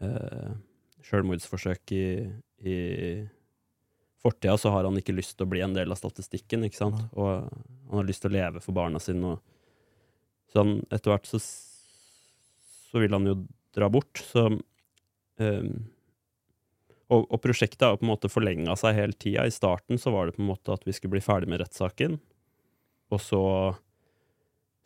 [0.00, 0.50] eh,
[1.06, 2.06] sjølmordsforsøk i,
[2.62, 2.76] i
[4.22, 7.00] fortida, så har han ikke lyst til å bli en del av statistikken, ikke sant?
[7.16, 11.30] Og han har lyst til å leve for barna sine, og så han, etter hvert
[11.30, 13.36] så, så vil han jo
[13.76, 14.48] dra bort, så
[15.38, 15.76] ehm,
[17.10, 19.42] og, og prosjektet har på en måte forlenga seg hele tida.
[19.46, 22.18] I starten så var det på en måte at vi skulle bli ferdig med rettssaken,
[23.10, 23.42] og så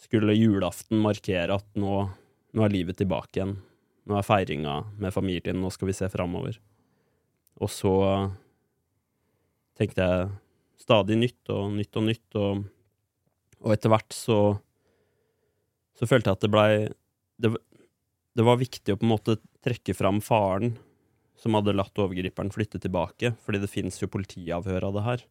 [0.00, 1.98] skulle julaften markere at nå,
[2.56, 3.56] nå er livet tilbake igjen.
[4.04, 6.58] Nå er feiringa med familien, nå skal vi se framover.
[7.62, 7.94] Og så
[9.78, 10.30] tenkte jeg
[10.84, 12.64] stadig nytt og nytt og nytt, og,
[13.64, 14.38] og etter hvert så
[15.94, 16.70] så følte jeg at det blei
[17.38, 17.52] det,
[18.34, 20.74] det var viktig å på en måte trekke fram faren
[21.38, 25.24] som hadde latt overgriperen flytte tilbake, fordi det fins jo politiavhør av det her.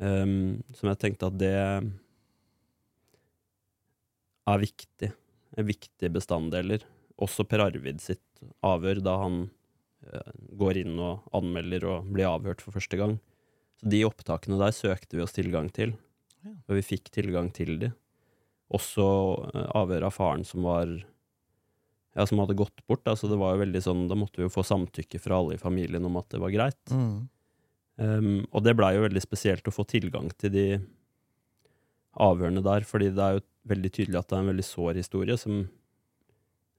[0.00, 1.52] Um, som jeg tenkte at det
[4.48, 5.10] er viktig.
[5.58, 6.84] Er viktige bestanddeler.
[7.20, 8.22] Også Per Arvid sitt
[8.64, 9.40] avhør, da han
[10.08, 10.30] eh,
[10.60, 13.18] går inn og anmelder og blir avhørt for første gang.
[13.80, 15.96] Så de opptakene der søkte vi oss tilgang til,
[16.40, 16.54] Ja.
[16.68, 17.90] og vi fikk tilgang til de.
[18.72, 19.04] Også
[19.52, 20.88] eh, avhør av faren som var
[22.16, 23.04] ja, som hadde gått bort.
[23.04, 25.54] Da, så det var jo veldig sånn, da måtte vi jo få samtykke fra alle
[25.54, 26.80] i familien om at det var greit.
[26.90, 27.28] Mm.
[28.00, 30.64] Um, og det blei jo veldig spesielt å få tilgang til de
[32.20, 35.36] avhørene der, fordi det er jo veldig tydelig at det er en veldig sår historie
[35.38, 35.60] som,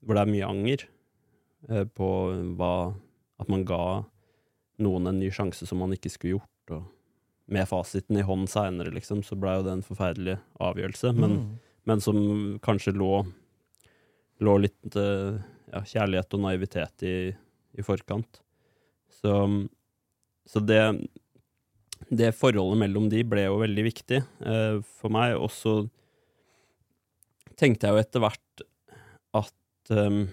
[0.01, 0.85] hvor det er mye anger
[1.69, 2.09] eh, på
[2.57, 2.73] hva
[3.41, 4.03] At man ga
[4.81, 6.73] noen en ny sjanse som man ikke skulle gjort.
[6.77, 6.83] Og
[7.51, 11.11] med fasiten i hånd seinere, liksom, så blei jo det en forferdelig avgjørelse.
[11.17, 11.59] Men, Mm.
[11.89, 12.19] men som
[12.61, 13.25] kanskje lå,
[14.45, 15.41] lå litt eh,
[15.73, 17.15] ja, kjærlighet og naivitet i,
[17.77, 18.41] i forkant.
[19.09, 19.33] Så,
[20.45, 20.83] så det
[22.11, 25.33] det forholdet mellom de ble jo veldig viktig eh, for meg.
[25.37, 25.75] Og så
[27.59, 28.63] tenkte jeg jo etter hvert
[29.91, 30.27] at um,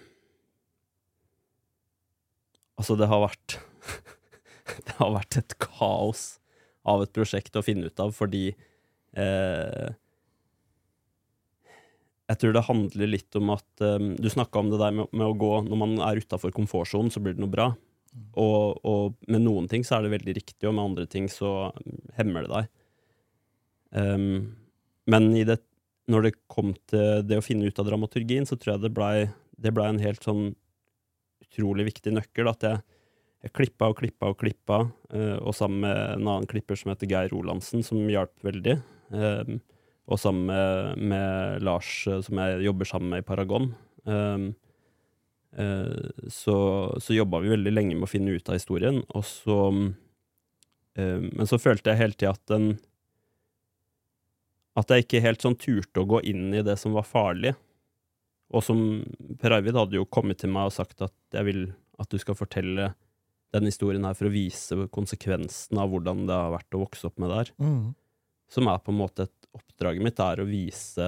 [2.79, 3.59] Altså, det har vært
[4.87, 6.37] Det har vært et kaos
[6.89, 8.47] av et prosjekt å finne ut av, fordi
[9.19, 9.89] eh,
[12.31, 15.27] Jeg tror det handler litt om at um, Du snakka om det der med, med,
[15.27, 17.69] å gå Når man er utafor komfortsonen, så blir det noe bra.
[18.41, 21.71] Og, og, med noen ting så er det veldig riktig, og med andre ting så
[22.17, 22.71] hemmer det deg.
[23.93, 24.57] Um,
[25.09, 25.59] men det,
[26.09, 29.29] når det kom til det å finne ut av dramaturgien, så tror jeg det blei
[29.59, 30.53] det ble en helt sånn
[31.49, 32.51] utrolig viktig nøkkel.
[32.51, 32.83] At jeg,
[33.47, 34.79] jeg klippa og klippa og klippa,
[35.15, 38.79] uh, og sammen med en annen klipper som heter Geir Rolandsen, som hjalp veldig.
[39.11, 39.61] Um,
[40.09, 43.71] og sammen med, med Lars, uh, som jeg jobber sammen med i Paragon.
[46.33, 46.55] Så,
[47.03, 49.57] så jobba vi veldig lenge med å finne ut av historien, og så
[50.95, 52.69] Men så følte jeg hele tida at den
[54.79, 57.53] At jeg ikke helt sånn turte å gå inn i det som var farlig.
[58.55, 58.81] Og som
[59.41, 61.63] Per Arvid hadde jo kommet til meg og sagt at jeg vil
[61.99, 62.93] at du skal fortelle
[63.55, 67.19] den historien her for å vise konsekvensen av hvordan det har vært å vokse opp
[67.21, 67.53] med det her.
[67.65, 67.83] Mm.
[68.53, 71.07] Som er på en måte et Oppdraget mitt er å vise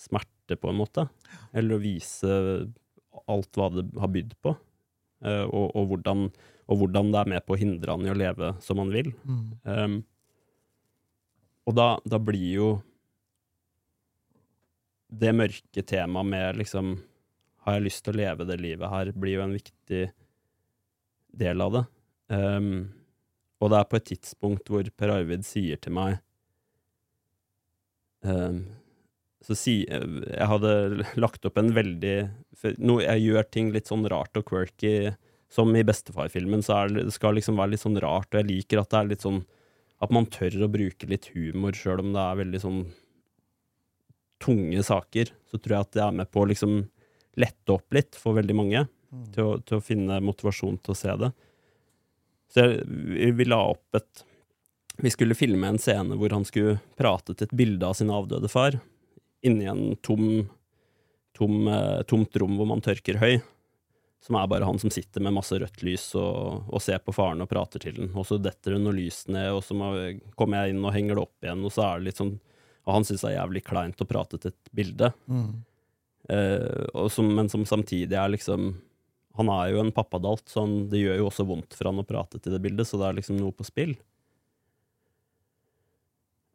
[0.00, 1.04] smerte, på en måte.
[1.52, 2.30] Eller å vise
[3.30, 4.54] alt hva det har bydd på.
[5.20, 6.24] Uh, og, og, hvordan,
[6.64, 9.12] og, hvordan, det er med på å hindre han i å leve som han vil.
[9.28, 9.42] Mm.
[9.68, 9.98] Um,
[11.68, 12.70] og da, da, blir jo
[15.10, 16.98] det mørke temaet med liksom
[17.66, 20.04] Har jeg lyst til å leve det livet her, blir jo en viktig
[21.36, 21.84] del av det.
[22.32, 22.88] Um,
[23.60, 26.16] og det er på et tidspunkt hvor Per Arvid sier til meg
[28.24, 28.62] um,
[29.44, 32.16] så si, Jeg hadde lagt opp en veldig
[32.78, 35.12] no, Jeg gjør ting litt sånn rart og quirky.
[35.50, 38.78] Som i Bestefar-filmen, så er det skal liksom være litt sånn rart, og jeg liker
[38.78, 39.40] at det er litt sånn
[40.00, 42.84] At man tør å bruke litt humor, sjøl om det er veldig sånn
[44.42, 45.32] tunge saker.
[45.50, 46.80] Så tror jeg at det er med på å liksom
[47.40, 48.86] lette opp litt for veldig mange.
[49.10, 49.24] Mm.
[49.34, 51.32] Til, å, til å finne motivasjon til å se det.
[52.50, 54.24] Så jeg, vi la opp et
[55.00, 58.50] Vi skulle filme en scene hvor han skulle prate til et bilde av sin avdøde
[58.52, 58.76] far
[59.40, 60.48] inni en tom,
[61.38, 63.40] tom, eh, tomt rom hvor man tørker høy.
[64.20, 67.40] Som er bare han som sitter med masse rødt lys og, og ser på faren
[67.40, 68.10] og prater til den.
[68.12, 69.94] Og så detter det noe lys ned, og så må,
[70.36, 72.34] kommer jeg inn og henger det opp igjen, og så er det litt sånn
[72.86, 75.10] Og han syns det er jævlig kleint å prate til et bilde.
[75.30, 75.50] Mm.
[76.30, 78.74] Eh, som, men som samtidig er liksom
[79.38, 82.04] Han er jo en pappadalt, så han, det gjør jo også vondt for han å
[82.04, 83.94] prate til det bildet, så det er liksom noe på spill.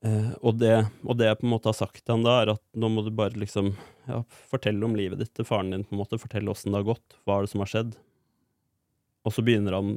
[0.06, 0.74] Eh, og, det,
[1.08, 3.02] og det jeg på en måte har sagt til han da, er at nå må
[3.06, 3.72] du bare liksom
[4.10, 4.20] ja,
[4.52, 7.18] fortelle om livet ditt til faren din, på en måte, fortelle åssen det har gått,
[7.24, 7.96] hva er det som har skjedd.
[9.26, 9.96] Og så begynner han,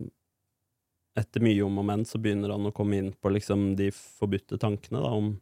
[1.19, 4.57] etter mye om og men, så begynner han å komme inn på liksom de forbudte
[4.63, 5.35] tankene da, om,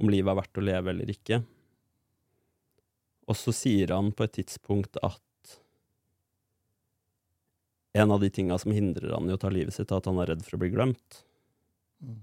[0.00, 1.40] om livet er verdt å leve eller ikke.
[3.30, 5.22] Og så sier han på et tidspunkt at
[7.94, 10.18] en av de tinga som hindrer han i å ta livet sitt, er at han
[10.18, 11.20] er redd for å bli glemt.
[12.02, 12.18] Mm.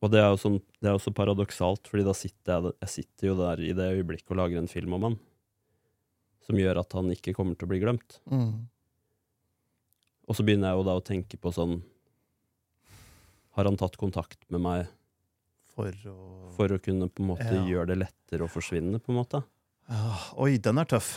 [0.00, 3.28] Og det er jo sånn, det er også paradoksalt, fordi da sitter jeg, jeg sitter
[3.28, 5.18] jo der i det øyeblikket og lager en film om han,
[6.48, 8.18] som gjør at han ikke kommer til å bli glemt.
[8.32, 8.64] Mm.
[10.26, 11.76] Og så begynner jeg jo da å tenke på sånn
[13.56, 14.88] Har han tatt kontakt med meg
[15.76, 16.16] For å
[16.56, 17.62] for å kunne på en måte Ja.
[17.68, 19.42] gjøre det lettere å forsvinne, på en måte?
[19.92, 21.14] Ja, Oi, den er tøff.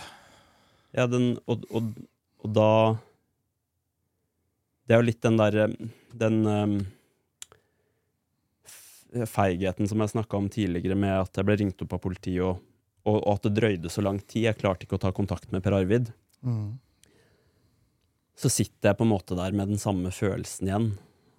[0.93, 1.93] Ja, den, og, og,
[2.43, 2.97] og da
[4.89, 5.67] Det er jo litt den derre
[6.17, 6.73] Den um,
[9.29, 12.59] feigheten som jeg snakka om tidligere, med at jeg ble ringt opp av politiet, og,
[13.05, 14.43] og, og at det drøyde så lang tid.
[14.45, 16.11] Jeg klarte ikke å ta kontakt med Per Arvid.
[16.45, 16.77] Mm.
[18.37, 20.91] Så sitter jeg på en måte der med den samme følelsen igjen.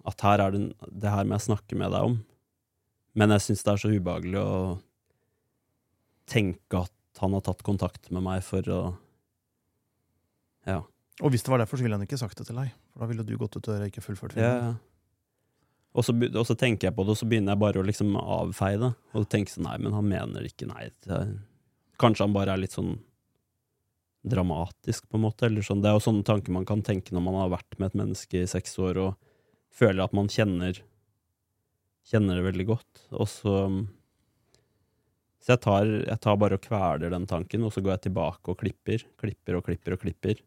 [0.07, 2.19] At her er det, det her må jeg snakke med deg om.
[3.15, 4.79] Men jeg syns det er så ubehagelig å
[6.31, 8.81] tenke at han har tatt kontakt med meg for å
[10.67, 10.79] Ja.
[11.21, 12.71] Og hvis det var derfor, så ville han ikke sagt det til deg.
[12.93, 14.63] For da ville du gått ut døra og ikke fullført Ja, filmen.
[14.71, 14.75] ja.
[15.93, 18.13] Og så, og så tenker jeg på det, og så begynner jeg bare å liksom
[18.15, 18.91] avfeie det.
[19.17, 20.87] Og tenke sånn, nei, men han mener ikke, nei.
[21.99, 22.93] Kanskje han bare er litt sånn
[24.23, 25.45] dramatisk, på en måte.
[25.49, 25.81] Eller sånn.
[25.83, 28.41] Det er jo sånne tanker man kan tenke når man har vært med et menneske
[28.43, 29.17] i seks år og
[29.73, 30.79] føler at man kjenner
[32.07, 33.03] Kjenner det veldig godt.
[33.11, 33.55] Og så
[35.41, 38.53] Så jeg tar, jeg tar bare og kveler den tanken, og så går jeg tilbake
[38.53, 39.05] og klipper.
[39.17, 40.41] Klipper og klipper og klipper.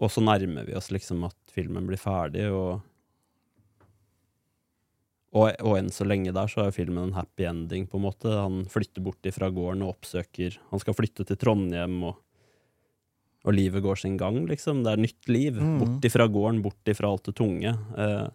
[0.00, 2.80] Og så nærmer vi oss liksom at filmen blir ferdig, og
[5.36, 8.30] og, og enn så lenge der så er filmen en happy ending, på en måte.
[8.30, 12.22] Han flytter bort fra gården og oppsøker Han skal flytte til Trondheim, og,
[13.44, 14.80] og livet går sin gang, liksom.
[14.86, 15.60] Det er nytt liv.
[15.60, 15.76] Mm.
[15.82, 17.74] Bort ifra gården, bort ifra alt det tunge.
[17.74, 18.26] Eh,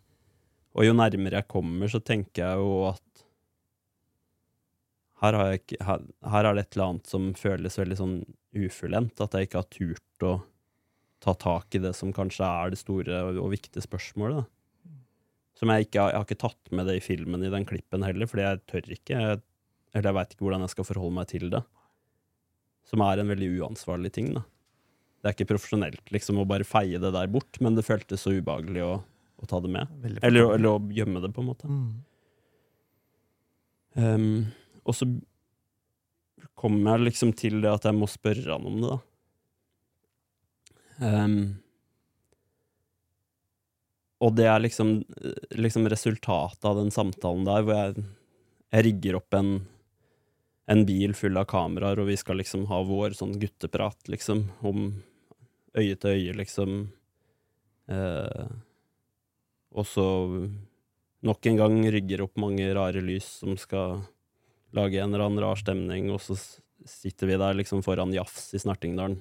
[0.71, 3.25] og jo nærmere jeg kommer, så tenker jeg jo at
[5.21, 8.15] her, jeg ikke, her, her er det et eller annet som føles veldig sånn
[8.57, 9.21] ufullendt.
[9.21, 10.31] At jeg ikke har turt å
[11.21, 14.41] ta tak i det som kanskje er det store og, og viktige spørsmålet.
[14.41, 14.95] da.
[15.59, 18.29] Som jeg ikke jeg har ikke tatt med det i filmen i den klippen heller,
[18.29, 19.19] fordi jeg tør ikke.
[19.19, 19.43] Jeg,
[19.93, 21.61] eller jeg veit ikke hvordan jeg skal forholde meg til det.
[22.89, 24.47] Som er en veldig uansvarlig ting, da.
[25.21, 28.33] Det er ikke profesjonelt liksom å bare feie det der bort, men det føltes så
[28.33, 28.95] ubehagelig å,
[29.41, 29.91] å ta det med.
[30.21, 31.69] Eller, eller å gjemme det, på en måte.
[31.69, 31.91] Mm.
[33.91, 34.45] Um,
[34.87, 35.07] og så
[36.57, 38.99] kommer jeg liksom til det at jeg må spørre han om det, da.
[41.01, 41.37] Um,
[44.21, 44.99] og det er liksom,
[45.57, 48.03] liksom resultatet av den samtalen der, hvor jeg,
[48.69, 49.55] jeg rigger opp en,
[50.69, 54.91] en bil full av kameraer, og vi skal liksom ha vår sånn gutteprat, liksom, om
[55.73, 56.83] øye til øye, liksom.
[57.89, 58.45] Eh,
[59.71, 60.05] og så
[61.21, 64.01] nok en gang rygger opp mange rare lys som skal
[64.75, 66.37] lage en eller annen rar stemning, og så
[66.87, 69.19] sitter vi der liksom foran Jafs i Snertingdalen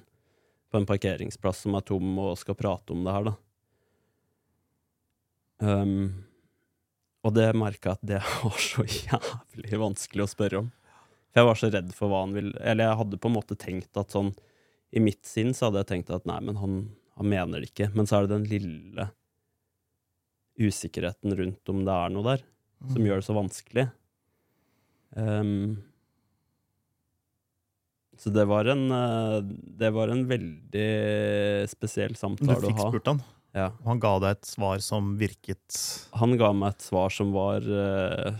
[0.71, 3.33] på en parkeringsplass som er tom, og skal prate om det her, da.
[5.61, 6.23] Um,
[7.21, 10.71] og det merka jeg at det var så jævlig vanskelig å spørre om.
[11.31, 13.55] For jeg var så redd for hva han ville Eller jeg hadde på en måte
[13.55, 14.33] tenkt at sånn
[14.91, 16.79] I mitt sinn så hadde jeg tenkt at nei, men han,
[17.15, 17.91] han mener det ikke.
[17.95, 19.05] Men så er det den lille
[20.59, 22.43] usikkerheten rundt om det er noe der,
[22.91, 23.05] som Mm.
[23.07, 23.85] gjør det så vanskelig.
[25.15, 25.83] Um,
[28.17, 29.37] så det var en eh,
[29.81, 32.61] Det var en veldig spesiell samtale å ha.
[32.61, 33.21] Du fikk spurt han,
[33.57, 33.65] Ja.
[33.81, 35.79] og han ga deg et svar som virket
[36.15, 38.35] Han ga meg et svar som var eh,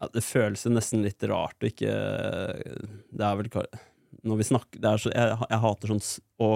[0.00, 1.90] ja, Det føles nesten litt rart å ikke
[3.12, 3.50] Det er vel
[4.24, 6.04] Når vi snakker det er så, jeg, jeg hater sånn
[6.40, 6.50] å,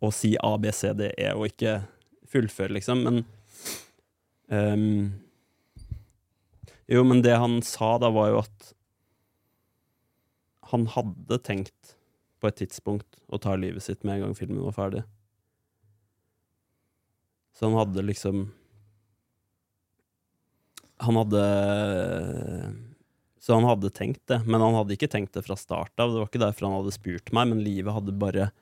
[0.00, 1.82] å si A, B, C, D, E og ikke
[2.32, 3.22] fullføre, liksom, men
[4.48, 5.12] um,
[6.90, 8.72] Jo, men det han sa da, var jo at
[10.72, 11.96] han hadde tenkt
[12.40, 15.02] på et tidspunkt å ta livet sitt med en gang filmen var ferdig.
[17.52, 18.46] Så han hadde liksom
[21.04, 21.42] Han hadde
[23.42, 26.12] Så han hadde tenkt det, men han hadde ikke tenkt det fra start av.
[26.12, 28.52] Det var ikke derfor han hadde spurt meg, men livet hadde bare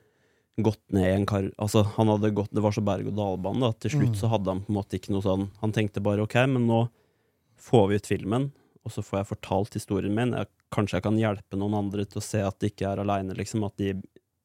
[0.59, 1.51] gått ned i en kar...
[1.57, 4.19] Altså, han hadde gått, det var så berg-og-dal-bane, at Til slutt Mm.
[4.19, 6.81] så hadde han på en måte ikke noe sånn Han tenkte bare OK, men nå
[7.61, 8.49] får vi ut filmen,
[8.83, 10.33] og så får jeg fortalt historien min.
[10.33, 13.35] Jeg, kanskje jeg kan hjelpe noen andre til å se at de ikke er aleine,
[13.37, 13.63] liksom.
[13.63, 13.93] At de,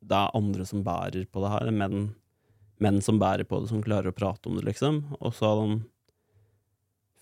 [0.05, 1.71] det er andre som bærer på det her.
[1.73, 2.15] Menn,
[2.79, 5.01] menn som bærer på det, som klarer å prate om det, liksom.
[5.21, 5.79] Og så hadde han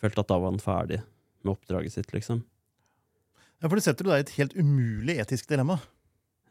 [0.02, 1.00] følt at da var han ferdig
[1.44, 2.42] med oppdraget sitt, liksom.
[3.62, 5.78] Ja, for det setter du deg i et helt umulig etisk dilemma.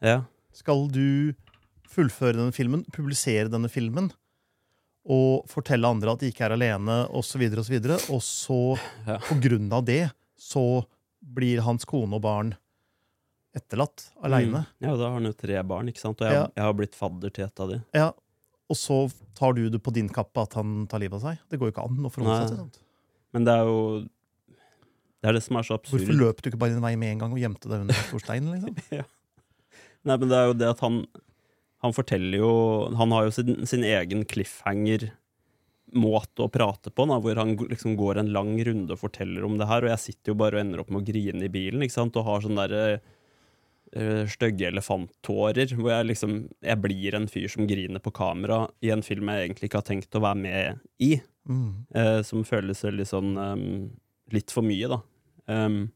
[0.02, 0.22] Ja.
[0.56, 1.34] Skal du
[1.90, 4.10] fullføre denne filmen, publisere denne filmen,
[5.04, 8.58] og fortelle andre at de ikke er alene, osv., og, så videre, og så,
[9.10, 9.18] Ja.
[9.28, 10.02] på grunn av det,
[10.40, 10.84] så
[11.24, 12.54] blir hans kone og barn
[13.54, 14.64] etterlatt aleine?
[14.64, 14.82] Mm.
[14.86, 16.20] Ja, da har han jo tre barn, ikke sant.
[16.20, 16.46] Og jeg, Ja.
[16.56, 17.78] jeg har blitt fadder til et av de.
[17.94, 18.08] Ja.
[18.72, 18.96] Og så
[19.36, 21.38] tar du det på din kappe at han tar livet av seg?
[21.52, 22.78] Det går jo ikke an å forholde seg til sånt.
[23.36, 23.78] Men det er jo
[25.20, 26.00] Det er det som er så absurd.
[26.00, 28.08] Hvorfor løp du ikke bare din vei med en gang og gjemte deg under en
[28.08, 28.48] stor stein?
[28.50, 28.74] liksom?
[30.04, 30.98] Nei, men det er jo det at han
[31.84, 32.52] Han forteller jo
[32.96, 38.22] Han har jo sin, sin egen cliffhanger-måte å prate på, da, hvor han liksom går
[38.22, 40.82] en lang runde og forteller om det her, og jeg sitter jo bare og ender
[40.82, 45.68] opp med å grine i bilen, ikke sant, og har sånne derre eh, stygge elefanttårer,
[45.76, 46.32] hvor jeg liksom
[46.64, 49.90] Jeg blir en fyr som griner på kamera i en film jeg egentlig ikke har
[49.92, 50.60] tenkt å være med
[51.04, 51.12] i.
[51.44, 51.72] Mm.
[51.92, 53.92] eh, som føles veldig sånn um,
[54.32, 54.96] Litt for mye, da.
[55.44, 55.92] Um,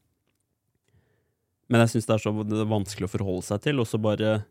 [1.69, 2.31] men jeg syns det er så
[2.69, 4.43] vanskelig å forholde seg til, og så bare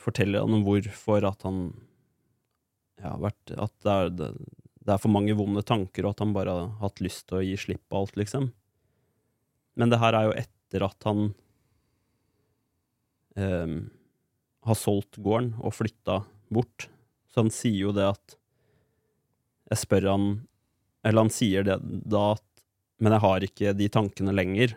[0.00, 1.68] forteller han om hvorfor at han
[3.02, 4.30] ja, vært, At det er, det,
[4.82, 7.44] det er for mange vonde tanker, og at han bare har hatt lyst til å
[7.46, 8.50] gi slipp på alt, liksom.
[9.78, 11.28] Men det her er jo etter at han
[13.38, 13.76] ehm,
[14.66, 16.88] har solgt gården og flytta bort.
[17.30, 18.34] Så han sier jo det at
[19.68, 20.22] Jeg spør han
[21.04, 21.74] Eller han sier det
[22.08, 22.62] da at
[23.04, 24.72] Men jeg har ikke de tankene lenger.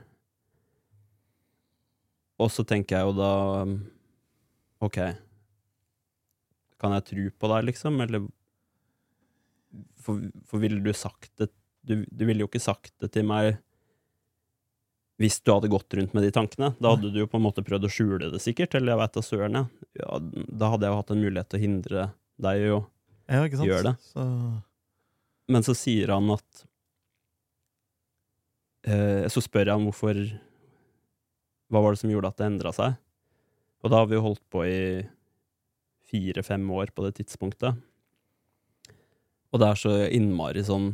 [2.42, 3.34] og så tenker jeg jo da
[4.82, 4.98] OK,
[6.82, 8.00] kan jeg tro på deg, liksom?
[8.02, 8.26] Eller
[10.02, 11.52] For, for ville du sagt det
[11.82, 13.56] du, du ville jo ikke sagt det til meg
[15.22, 16.72] hvis du hadde gått rundt med de tankene.
[16.82, 18.74] Da hadde du jo på en måte prøvd å skjule det, sikkert.
[18.74, 19.58] Eller jeg veit da søren.
[20.00, 22.06] Ja, da hadde jeg jo hatt en mulighet til å hindre
[22.42, 22.80] deg i å
[23.30, 23.70] Ja, ikke sant?
[23.70, 23.94] Gjør det.
[24.08, 24.26] Så,
[25.54, 26.64] Men så sier han at
[28.90, 30.24] eh, Så spør jeg ham hvorfor
[31.70, 32.98] Hva var det som gjorde at det endra seg?
[33.82, 34.82] Og da har vi jo holdt på i
[36.12, 37.80] fire-fem år på det tidspunktet.
[39.52, 40.94] Og det er så innmari sånn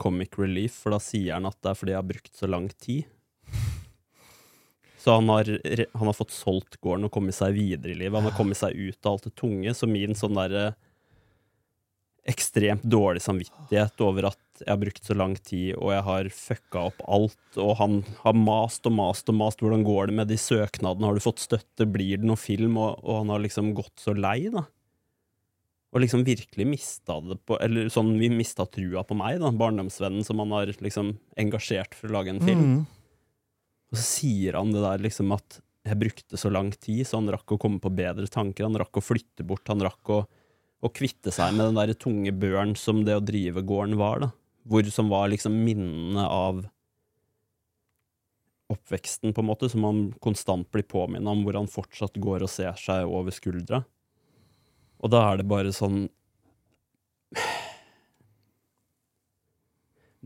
[0.00, 2.68] comic relief, for da sier han at det er fordi jeg har brukt så lang
[2.82, 3.06] tid.
[5.06, 8.16] Så han har, han har fått solgt gården og kommet seg videre i livet.
[8.18, 9.70] Han har kommet seg ut av alt det tunge.
[9.70, 10.72] Så min sånn derre
[12.26, 16.84] ekstremt dårlig samvittighet over at jeg har brukt så lang tid, og jeg har fucka
[16.88, 19.60] opp alt, og han har mast og mast og mast.
[19.62, 21.10] Hvordan går det med de søknadene?
[21.10, 21.88] Har du fått støtte?
[21.88, 22.78] Blir det noe film?
[22.80, 24.64] Og, og han har liksom gått så lei, da.
[25.94, 29.52] Og liksom virkelig mista det på Eller sånn, vi mista trua på meg, da.
[29.54, 32.66] Barndomsvennen som han har liksom engasjert for å lage en film.
[32.72, 32.84] mm.
[33.92, 37.30] Og så sier han det der liksom at jeg brukte så lang tid, så han
[37.30, 38.66] rakk å komme på bedre tanker.
[38.66, 40.24] Han rakk å flytte bort, han rakk å,
[40.84, 44.30] å kvitte seg med den der tunge børen som det å drive gården var, da.
[44.66, 46.64] Hvor som var liksom minnene av
[48.72, 52.50] oppveksten, på en måte, som han konstant blir påminnet om, hvor han fortsatt går og
[52.50, 53.84] ser seg over skuldra.
[54.98, 56.08] Og da er det bare sånn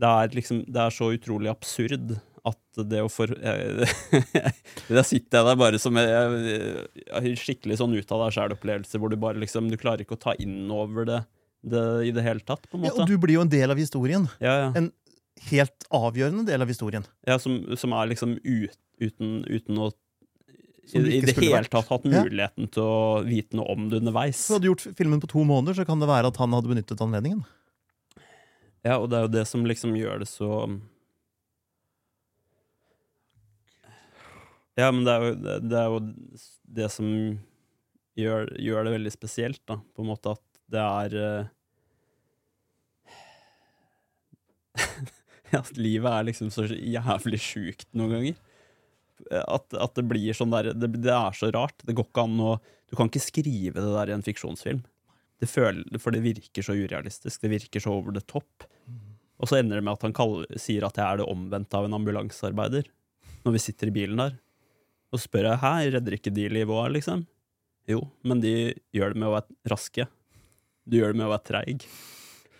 [0.01, 2.15] Det er liksom Det er så utrolig absurd
[2.47, 8.23] at det å for Der sitter jeg der bare som jeg, skikkelig sånn ut av
[8.25, 11.19] deg sjæl-opplevelse, hvor du bare liksom Du klarer ikke å ta inn over det,
[11.61, 12.95] det i det hele tatt, på en måte.
[12.95, 14.25] ja, og du blir jo en del av historien.
[14.41, 14.71] Ja, ja.
[14.79, 14.89] En
[15.51, 17.05] helt avgjørende del av historien.
[17.29, 19.91] ja som, som er liksom ut, uten, uten å
[20.91, 22.23] i, det hele tatt hatt Ja.
[22.25, 24.41] muligheten til å vite noe om det underveis.
[24.49, 26.99] Hadde du gjort filmen på to måneder, så kan det være at han hadde benyttet
[27.05, 27.45] anledningen.
[28.83, 30.49] Ja, og det er jo det som liksom gjør det så
[34.79, 35.99] Ja, men det er jo det, det, er jo
[36.79, 37.07] det som
[38.19, 39.79] gjør, gjør det veldig spesielt, da.
[39.95, 41.49] På en måte at det er eh,
[45.61, 48.39] At livet er liksom så jævlig sjukt noen ganger.
[49.31, 51.83] At, at det blir sånn der det, det er så rart.
[51.83, 52.53] Det går ikke an å
[52.89, 54.81] Du kan ikke skrive det der i en fiksjonsfilm.
[55.41, 57.41] Det føler, for det virker så urealistisk.
[57.41, 58.65] Det virker så over the top.
[59.41, 61.87] Og så ender det med at han kaller, sier at jeg er det omvendte av
[61.87, 62.89] en ambulansearbeider.
[63.41, 64.35] Når vi sitter i bilen der.
[65.11, 67.25] Og så spør jeg hæ, redder ikke de livet òg, liksom?
[67.89, 70.07] Jo, men de gjør det med å være raske.
[70.87, 71.87] Du gjør det med å være treig.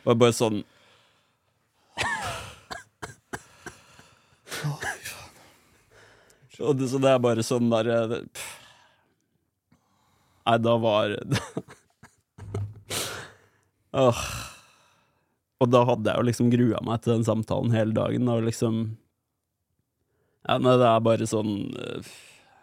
[0.04, 0.64] Og jeg bare sånn
[6.62, 8.50] Og det, så det er bare sånn der eh, pff.
[10.46, 11.16] Nei, da var
[14.02, 14.22] Åh.
[15.62, 18.76] Og da hadde jeg jo liksom grua meg til den samtalen hele dagen, og liksom
[20.48, 22.12] Ja, nei, det er bare sånn eh,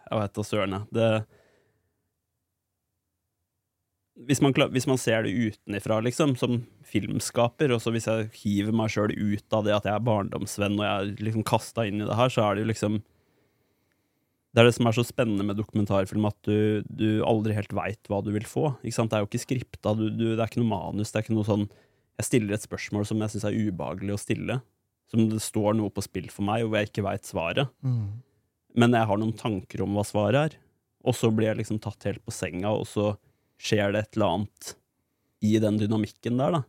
[0.09, 1.27] Jeg vet da søren, jeg.
[4.27, 6.57] Hvis man, hvis man ser det utenifra, liksom, som
[6.89, 10.75] filmskaper, og så hvis jeg hiver meg sjøl ut av det at jeg er barndomsvenn
[10.81, 12.99] og jeg er liksom kasta inn i det her, så er det jo liksom
[14.57, 18.09] Det er det som er så spennende med dokumentarfilm, at du, du aldri helt veit
[18.11, 18.73] hva du vil få.
[18.83, 21.37] Det er jo ikke skripta, du, du, det er ikke noe manus, det er ikke
[21.37, 21.69] noe sånn
[22.19, 24.57] Jeg stiller et spørsmål som jeg syns er ubehagelig å stille.
[25.13, 27.71] Som det står noe på spill for meg, og hvor jeg ikke veit svaret.
[28.79, 30.59] Men jeg har noen tanker om hva svaret er.
[31.09, 33.13] Og så blir jeg liksom tatt helt på senga, og så
[33.59, 34.75] skjer det et eller annet
[35.45, 36.65] i den dynamikken der, da.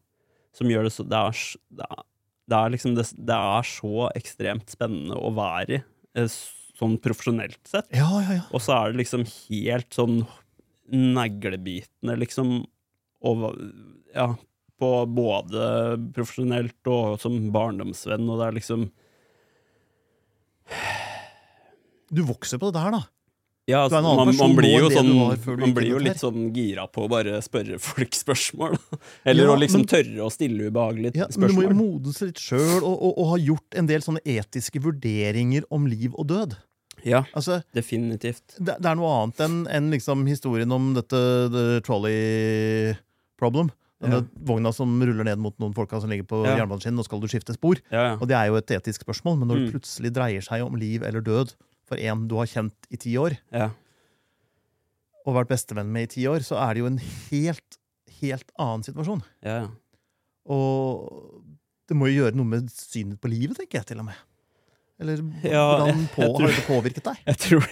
[0.55, 1.41] Som gjør det så Det er,
[1.79, 2.03] det er,
[2.49, 5.81] det er liksom det, det er så ekstremt spennende å være i,
[6.17, 6.37] eh,
[6.79, 7.89] sånn profesjonelt sett.
[7.93, 8.45] Ja, ja, ja.
[8.55, 10.21] Og så er det liksom helt sånn
[10.89, 12.63] neglebitende, liksom,
[13.29, 13.49] og
[14.15, 14.31] ja,
[14.79, 15.65] på både
[16.15, 18.87] profesjonelt og som barndomsvenn, og det er liksom
[22.11, 23.03] Du vokser på dette her, da.
[23.69, 25.09] Ja, altså, man, man blir jo sånn
[25.59, 28.79] Man blir jo litt sånn gira på å bare spørre folk spørsmål.
[29.29, 31.75] Eller Ja, å liksom men- tørre å stille ubehagelige Ja, men du må jo spørsmål.
[31.77, 36.15] modnes litt sjøl og, og, og ha gjort en del sånne etiske vurderinger om liv
[36.17, 36.57] og død.
[37.05, 38.57] Ja, Altså, definitivt.
[38.57, 41.21] det, det er noe annet enn en liksom historien om dette
[41.53, 42.95] the trolley
[43.37, 43.69] problem.
[44.01, 46.57] Denne vogna som ruller ned mot noen folka som ligger på Ja.
[46.57, 46.95] jernbaneskinnen.
[46.97, 47.75] Nå skal du skifte spor.
[47.91, 48.17] Ja, ja.
[48.17, 49.73] Og det er jo et etisk spørsmål, men når det Mm.
[49.77, 51.53] plutselig dreier seg om liv eller død
[51.89, 53.71] for en du har kjent i ti år, ja.
[55.25, 57.79] og vært bestevenn med i ti år, så er det jo en helt,
[58.21, 59.23] helt annen situasjon.
[59.45, 59.65] ja.
[60.49, 61.43] Og
[61.89, 64.17] det må jo gjøre noe med synet på livet, tenker jeg til og med.
[65.01, 67.19] Eller Ja, hvordan på, tror- har dette påvirket deg?
[67.29, 67.67] Jeg tror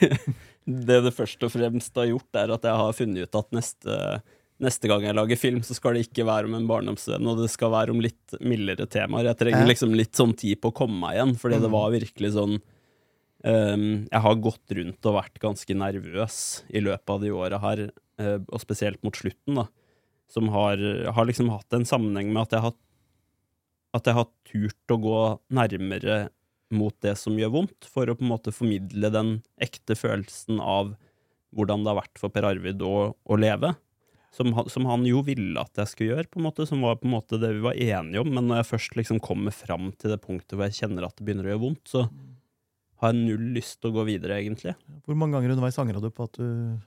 [0.68, 3.98] det det først og fremst har gjort, er at jeg har funnet ut at neste,
[4.60, 7.48] neste gang jeg lager film, så skal det ikke være om en barndomsvenn, og det
[7.54, 9.30] skal være om litt mildere temaer.
[9.30, 11.78] Jeg trenger liksom litt sånn tid på å komme meg igjen, fordi det Mhm.
[11.78, 12.58] var virkelig sånn
[13.44, 17.90] ehm, Jeg har gått rundt og vært ganske nervøs i løpet av de åra her,
[18.22, 19.68] uh, og spesielt mot slutten, da,
[20.32, 20.82] som har,
[21.14, 22.78] har liksom hatt en sammenheng med at jeg har
[23.96, 25.20] at jeg har turt å gå
[25.58, 26.28] nærmere
[26.74, 30.96] mot det som gjør vondt, for å på en måte formidle den ekte følelsen av
[31.56, 33.74] hvordan det har vært for Per Arvid å, å leve.
[34.36, 37.08] Som, som han jo ville at jeg skulle gjøre, på en måte, som var på
[37.08, 38.30] en måte det vi var enige om.
[38.36, 41.26] Men når jeg først liksom kommer fram til det punktet hvor jeg kjenner at det
[41.26, 42.04] begynner å gjøre vondt, så
[43.02, 44.74] har jeg null lyst til å gå videre, egentlig.
[45.06, 46.80] Hvor mange ganger underveis angra du på at du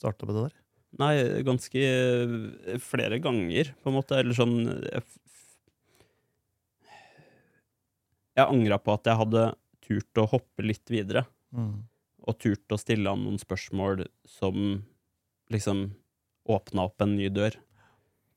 [0.00, 0.54] starta med det der?
[1.02, 1.12] Nei,
[1.44, 4.16] ganske eh, flere ganger, på en måte.
[4.20, 5.20] Eller sånn Jeg, f-
[8.38, 9.42] jeg angra på at jeg hadde
[9.84, 11.84] turt å hoppe litt videre, Mm.
[12.26, 14.56] og turt å stille han noen spørsmål som
[15.52, 15.84] liksom
[16.50, 17.54] åpna opp en ny dør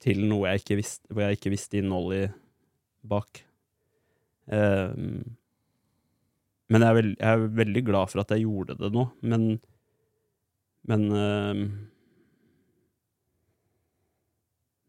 [0.03, 2.33] til noe jeg ikke visste, hvor jeg ikke visste innholdet i
[3.09, 3.41] bak.
[4.53, 5.23] Ehm,
[6.67, 9.59] men jeg er, veld, jeg er veldig glad for at jeg gjorde det nå, men
[10.87, 11.63] Men ehm,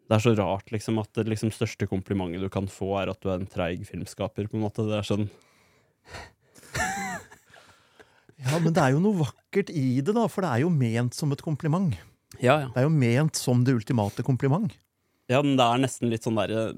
[0.09, 3.21] det er så rart liksom at det liksom største komplimentet du kan få, er at
[3.21, 4.47] du er en treig filmskaper.
[4.49, 4.87] på en måte.
[4.87, 5.29] Det er sånn
[8.47, 11.15] Ja, men det er jo noe vakkert i det, da, for det er jo ment
[11.19, 11.99] som et kompliment.
[12.39, 12.69] Ja, ja.
[12.71, 14.79] Det er jo ment som det ultimate kompliment.
[15.29, 16.71] Ja, men det er nesten litt sånn derre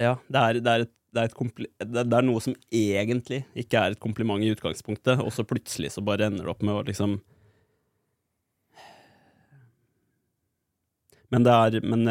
[0.00, 3.94] Ja, det er, det, er et, det, er det, er noe som egentlig ikke er
[3.94, 7.18] et kompliment i utgangspunktet, og så plutselig så bare ender det opp med å liksom
[11.28, 12.08] Men det er Men,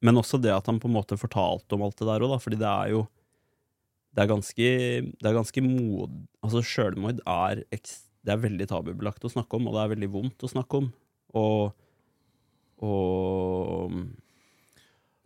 [0.00, 2.38] men også det at han på en måte fortalte om alt det der òg, da,
[2.40, 3.02] fordi det er jo
[4.16, 4.70] Det er ganske
[5.12, 6.22] Det er ganske mod...
[6.40, 10.44] Altså, sjølmord er Det er veldig tabubelagt å snakke om, og det er veldig vondt
[10.44, 10.90] å snakke om.
[11.36, 11.76] Og
[12.80, 13.92] og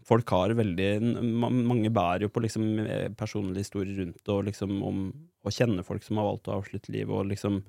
[0.05, 0.89] folk har veldig
[1.35, 5.01] Mange bærer jo på liksom eh, personlige historier rundt og liksom om
[5.45, 7.63] å kjenne folk som har valgt å avslutte livet, og liksom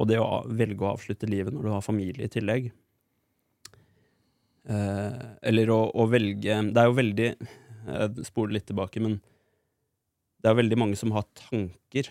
[0.00, 2.70] Og det å velge å avslutte livet når du har familie i tillegg.
[4.70, 5.20] Eh,
[5.50, 9.20] eller å, å velge Det er jo veldig Jeg spoler litt tilbake, men
[10.40, 12.06] det er veldig mange som har tanker,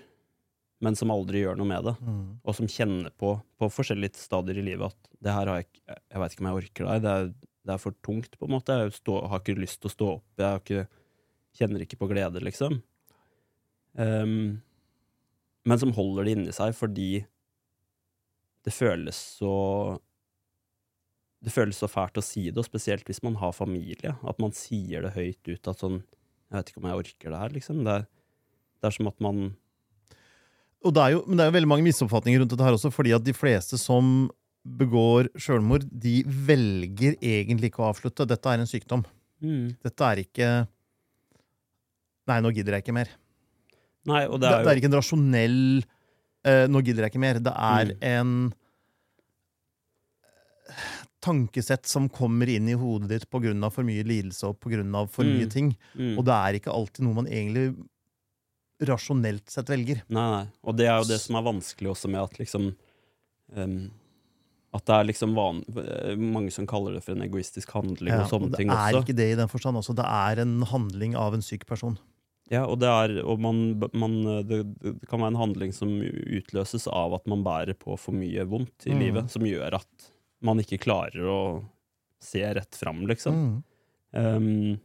[0.85, 2.25] men som aldri gjør noe med det Mm.
[2.43, 5.95] og som kjenner på på forskjellige stadier i livet at det her har jeg ikke
[6.11, 6.99] Jeg veit ikke om jeg orker det her.
[6.99, 7.31] Det er,
[7.69, 8.75] det er for tungt, på en måte.
[8.81, 10.27] Jeg stå, har ikke lyst til å stå opp.
[10.41, 10.85] Jeg ikke,
[11.59, 12.79] kjenner ikke på glede, liksom.
[13.93, 14.61] Um,
[15.69, 17.09] men som holder det inni seg fordi
[18.65, 19.53] det føles så
[21.43, 24.11] Det føles så fælt å si det, og spesielt hvis man har familie.
[24.27, 27.39] At man sier det høyt ut at sånn Jeg vet ikke om jeg orker det
[27.43, 27.83] her, liksom.
[27.85, 28.07] Det er,
[28.81, 29.45] det er som at man
[30.81, 32.91] Og det er jo, men det er jo veldig mange misoppfatninger rundt dette her også,
[32.91, 34.29] fordi at de fleste som
[34.65, 38.27] begår sjølmord, de velger egentlig ikke å avslutte.
[38.27, 39.05] Dette er en sykdom.
[39.41, 40.67] mm, Dette er ikke
[42.29, 43.09] Nei, nå gidder jeg ikke mer.
[44.05, 45.83] Nei, og Det, er jo det er ikke en rasjonell
[46.45, 47.39] eh, Nå gidder jeg ikke mer.
[47.39, 47.97] Det er Mm.
[48.01, 48.53] en
[50.69, 53.71] eh, tankesett som kommer inn i hodet ditt pga.
[53.71, 55.07] for mye lidelse og pga.
[55.09, 55.49] for mye Mm.
[55.49, 55.75] ting.
[55.95, 56.17] mm.
[56.17, 57.75] Og det er ikke alltid noe man egentlig
[58.81, 60.03] rasjonelt sett velger.
[60.09, 60.47] Nei, nei.
[60.63, 62.75] Og det er jo det som er vanskelig også med at liksom
[63.55, 63.91] em,
[64.75, 68.19] At det er liksom van eh, mange som kaller det for en egoistisk handling Ja,
[68.21, 69.95] og sånne og det er ikke det i den forstand også.
[69.97, 71.97] Det er en handling av en syk person.
[72.49, 76.87] Ja, og det er Og man, man det, det kan være en handling som utløses
[76.89, 78.99] av at man bærer på for mye vondt i Mm.
[78.99, 80.11] livet, som gjør at
[80.41, 81.41] man ikke klarer å
[82.21, 83.35] se rett fram, liksom.
[83.35, 83.63] Mm.
[84.11, 84.79] Um,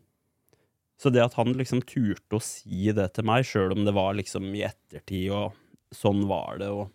[1.01, 4.15] så det at han liksom turte å si det til meg, sjøl om det var
[4.15, 5.53] liksom i ettertid, og
[5.95, 6.91] sånn var det, og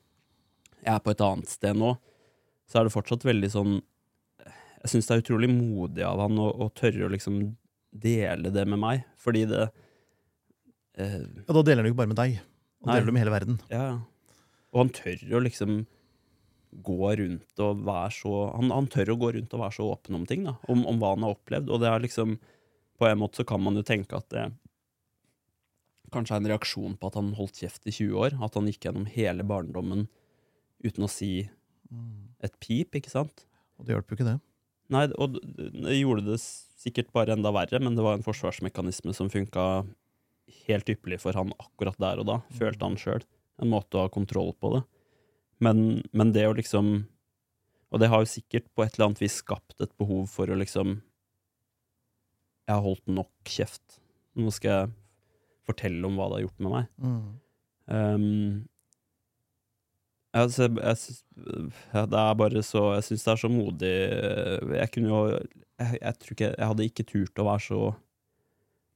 [0.84, 1.96] jeg er på et annet sted nå,
[2.70, 3.80] så er det fortsatt veldig sånn
[4.84, 7.42] Jeg syns det er utrolig modig av han å, å tørre å liksom
[7.90, 9.64] dele det med meg, fordi det
[11.02, 12.36] eh, Ja, da deler han jo ikke bare med deg.
[12.86, 13.58] Han deler det med hele verden.
[13.74, 14.36] Ja, ja.
[14.70, 15.82] Og han tør å liksom
[16.86, 20.20] gå rundt og være så han, han tør å gå rundt og være så åpen
[20.20, 20.56] om ting, da.
[20.70, 21.72] Om, om hva han har opplevd.
[21.74, 22.38] Og det er liksom
[23.00, 24.50] På en måte så kan man jo tenke at det
[26.12, 28.38] kanskje er en reaksjon på at han holdt kjeft i 20 år.
[28.44, 30.08] At han gikk gjennom hele barndommen
[30.84, 31.50] uten å si
[32.46, 33.46] et pip, ikke sant?
[33.80, 34.38] Og det hjelper jo ikke det.
[34.94, 39.30] Nei, og det gjorde det sikkert bare enda verre, men det var en forsvarsmekanisme som
[39.32, 39.66] funka
[40.66, 43.26] helt ypperlig for han akkurat der og da, følte han sjøl.
[43.62, 44.84] En måte å ha kontroll på det.
[45.60, 47.02] Men, men det å liksom
[47.92, 50.56] Og det har jo sikkert på et eller annet vis skapt et behov for å
[50.56, 51.02] liksom
[52.64, 54.00] Jeg har holdt nok kjeft.
[54.40, 54.94] Nå skal jeg
[55.68, 56.88] fortelle om hva det har gjort med meg.
[57.04, 57.26] Mm.
[57.90, 58.70] Um,
[60.36, 61.16] altså, jeg,
[61.94, 63.96] ja, det er bare så Jeg syns det er så modig
[64.78, 67.82] Jeg kunne jo jeg, jeg tror ikke Jeg hadde ikke turt å være så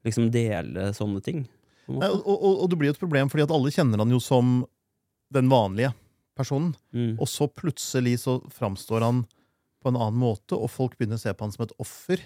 [0.03, 1.45] Liksom dele sånne ting.
[1.87, 4.19] Nei, og, og, og det blir jo et problem, fordi at alle kjenner han jo
[4.19, 4.49] som
[5.31, 5.93] den vanlige
[6.35, 6.73] personen.
[6.91, 7.13] Mm.
[7.21, 9.23] Og så plutselig så framstår han
[9.83, 12.23] på en annen måte, og folk begynner å se på han som et offer.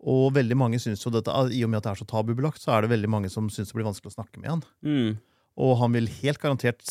[0.00, 2.72] Og veldig mange synes jo dette, I og med at det er så tabubelagt, så
[2.74, 4.64] er det veldig mange som syns det blir vanskelig å snakke med han.
[4.80, 5.18] Mm.
[5.60, 6.84] Og han vil helt garantert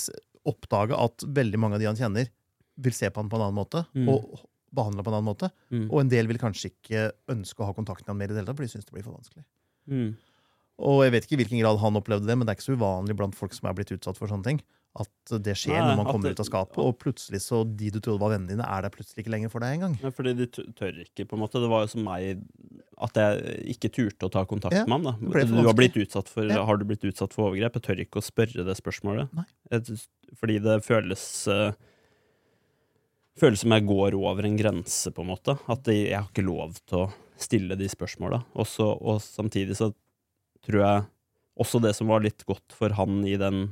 [0.50, 2.32] oppdage at veldig mange av de han kjenner,
[2.80, 3.84] vil se på han på en annen måte.
[3.98, 4.10] Mm.
[4.14, 4.46] Og
[4.76, 5.50] behandle på en annen måte.
[5.74, 5.86] Mm.
[5.88, 8.42] Og en del vil kanskje ikke ønske å ha kontakt med han mer i det
[8.42, 9.46] hele tatt, for de syns det blir for vanskelig.
[9.90, 10.12] Mm.
[10.90, 12.78] Og jeg vet ikke i hvilken grad han opplevde det, men det er ikke så
[12.80, 14.62] uvanlig blant folk som er blitt utsatt for sånne ting.
[14.98, 17.92] At det skjer Nei, når man kommer det- ut av skapet, og plutselig så de
[17.94, 20.00] du trodde var vennene dine, er der plutselig ikke lenger for deg engang.
[20.02, 21.62] Ja, fordi de tør ikke, på en måte.
[21.62, 22.42] Det var jo som meg
[22.98, 25.04] at jeg ikke turte å ta kontakt Ja, med ham.
[25.04, 25.46] Da.
[25.46, 26.66] Du har, blitt utsatt for, Ja.
[26.66, 27.74] har du blitt utsatt for overgrep?
[27.78, 29.30] Jeg tør ikke å spørre det spørsmålet.
[29.32, 29.46] Nei.
[30.36, 31.72] Fordi det føles uh,
[33.40, 35.58] Føles som jeg går over en grense, på en måte.
[35.72, 38.44] At jeg, har ikke lov til å stille de spørsmåla.
[38.60, 38.66] Og
[39.24, 39.94] samtidig så
[40.66, 41.06] tror jeg
[41.60, 43.70] også det som var litt godt for han i den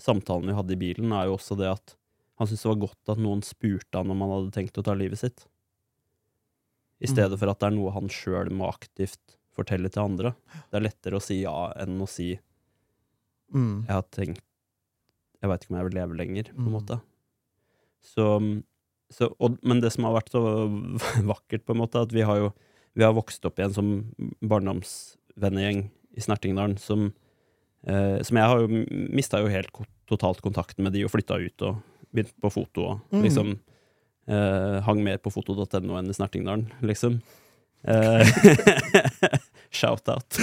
[0.00, 1.94] samtalen vi hadde i bilen, er jo også det at
[2.40, 4.94] han syntes det var godt at noen spurte han om han hadde tenkt å ta
[4.96, 5.46] livet sitt.
[7.00, 7.12] I Mm.
[7.14, 10.34] stedet for at det er noe han sjøl må aktivt fortelle til andre.
[10.70, 12.38] Det er lettere å si ja enn å si
[13.52, 13.84] Mm.
[13.86, 14.42] 'jeg har tenkt
[15.42, 16.72] Jeg veit ikke om jeg vil leve lenger', på en Mm.
[16.72, 17.00] måte.
[18.02, 18.62] Så,
[19.10, 20.42] så og, Men det som har vært så
[21.24, 22.52] vakkert, på en måte, at vi har jo
[22.94, 27.12] vi har vokst opp i en sånn barndomsvennegjeng i Snertingdalen som
[27.86, 31.66] eh, Som jeg har jo mista jo helt totalt kontakten med de og flytta ut
[31.68, 33.22] og begynt på foto og mm.
[33.22, 33.52] liksom
[34.30, 37.20] uh, hang mer på foto.no enn i Snertingdalen, liksom.
[37.86, 38.26] Uh,
[39.80, 40.38] Shout-out.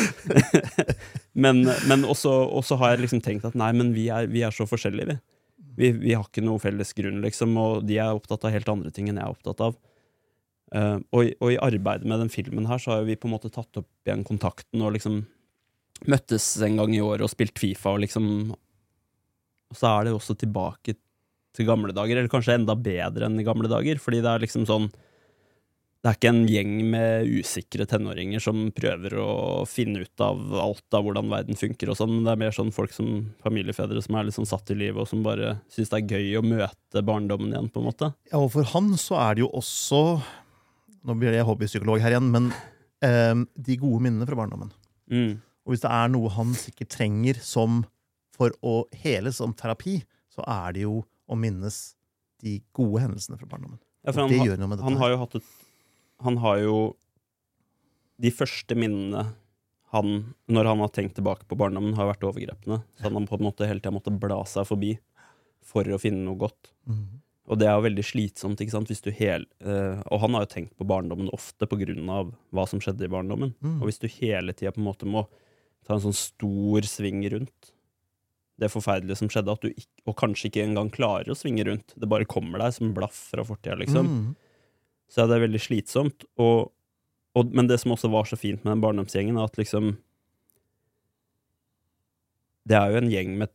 [1.44, 4.56] men men også, også har jeg liksom tenkt at nei, men vi er, vi er
[4.56, 5.18] så forskjellige, vi.
[5.82, 5.92] vi.
[6.08, 9.12] Vi har ikke noe felles grunn, liksom, og de er opptatt av helt andre ting
[9.12, 9.78] enn jeg er opptatt av.
[10.76, 13.52] Uh, og, og i arbeidet med den filmen her, så har vi på en måte
[13.54, 15.26] tatt opp igjen kontakten og liksom
[16.06, 20.22] møttes en gang i året og spilt Fifa og liksom Og så er det jo
[20.22, 20.96] også tilbake
[21.58, 24.68] til gamle dager, eller kanskje enda bedre enn i gamle dager, fordi det er liksom
[24.70, 24.92] sånn
[25.98, 30.96] det er ikke en gjeng med usikre tenåringer som prøver å finne ut av alt
[30.96, 33.10] av hvordan verden funker og sånn, men det er mer sånn folk som
[33.44, 36.38] familiefedre som er litt sånn satt i livet, og som bare syns det er gøy
[36.40, 38.12] å møte barndommen igjen, på en måte.
[38.30, 40.04] Ja, og for han så er det jo også
[41.08, 42.50] Nå blir jeg hobbypsykolog her igjen, men
[43.06, 44.74] eh, de gode minnene fra barndommen.
[45.08, 45.38] Mm.
[45.68, 47.82] Og hvis det er noe han sikkert trenger som
[48.38, 50.00] for å hele som terapi,
[50.32, 51.80] så er det jo å minnes
[52.40, 53.82] de gode hendelsene fra barndommen.
[54.06, 54.88] Ja, for han, det gjør noe med dette.
[54.88, 55.50] han har jo hatt et
[56.24, 56.78] Han har jo
[58.24, 59.26] De første minnene
[59.92, 62.82] han, når han har tenkt tilbake på barndommen, har vært overgrepene.
[62.98, 64.98] Så han har på en måte hele tida måttet bla seg forbi
[65.64, 66.74] for å finne noe godt.
[66.84, 67.22] Mm.
[67.48, 69.46] Og det er jo veldig slitsomt, ikke sant, hvis du hel...
[69.64, 73.54] uh, og han har jo tenkt på barndommen ofte av hva som skjedde i barndommen.
[73.64, 73.78] Mm.
[73.80, 75.24] Og hvis du hele tida på en måte må
[75.88, 77.74] ta en sånn stor sving rundt
[78.58, 81.94] det forferdelige som skjedde, at du ikke, og kanskje ikke engang klarer å svinge rundt,
[81.94, 84.32] det bare kommer deg som blaff fra fortida, liksom, Mm.
[85.14, 86.26] så er det veldig slitsomt.
[86.42, 86.72] Og,
[87.38, 89.98] og, men det som også var så fint med den barndomsgjengen, er at liksom
[92.68, 93.50] Det er jo en gjeng med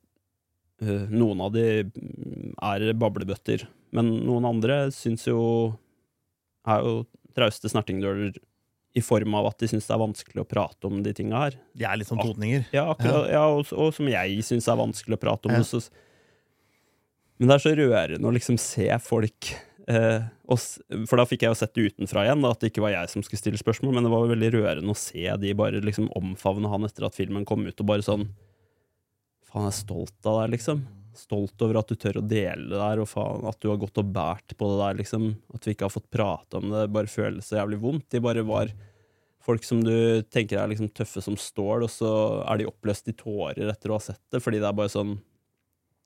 [0.80, 1.64] øh, Noen av de
[2.62, 5.74] er bablebøtter, men noen andre syns jo
[6.64, 6.95] Er jo
[7.37, 8.39] trauste snertingdøler
[8.93, 11.59] i form av at de syns det er vanskelig å prate om de tinga her.
[11.78, 12.66] De er litt sånn totninger.
[12.74, 13.45] Ja, akkurat, ja.
[13.49, 15.57] og, og som jeg syns er vanskelig å prate om.
[15.57, 15.64] Ja.
[15.64, 15.80] Så,
[17.40, 19.55] men det er så rørende å liksom se folk
[19.88, 20.61] eh, og,
[21.09, 23.12] For da fikk jeg jo sett det utenfra igjen, da, at det ikke var jeg
[23.14, 26.70] som skulle stille spørsmål, men det var veldig rørende å se de bare liksom omfavne
[26.72, 28.28] han etter at filmen kom ut, og bare sånn
[29.53, 30.84] Faen, jeg er stolt av deg, liksom.
[31.16, 34.00] Stolt over at du tør å dele det der, og faen, at du har gått
[34.00, 35.26] og båret på det der, liksom.
[35.52, 38.08] At vi ikke har fått prate om det, bare føles så jævlig vondt.
[38.14, 38.72] De bare var
[39.42, 42.12] folk som du tenker er liksom tøffe som stål, og så
[42.46, 45.18] er de oppløst i tårer etter å ha sett det, fordi det er bare sånn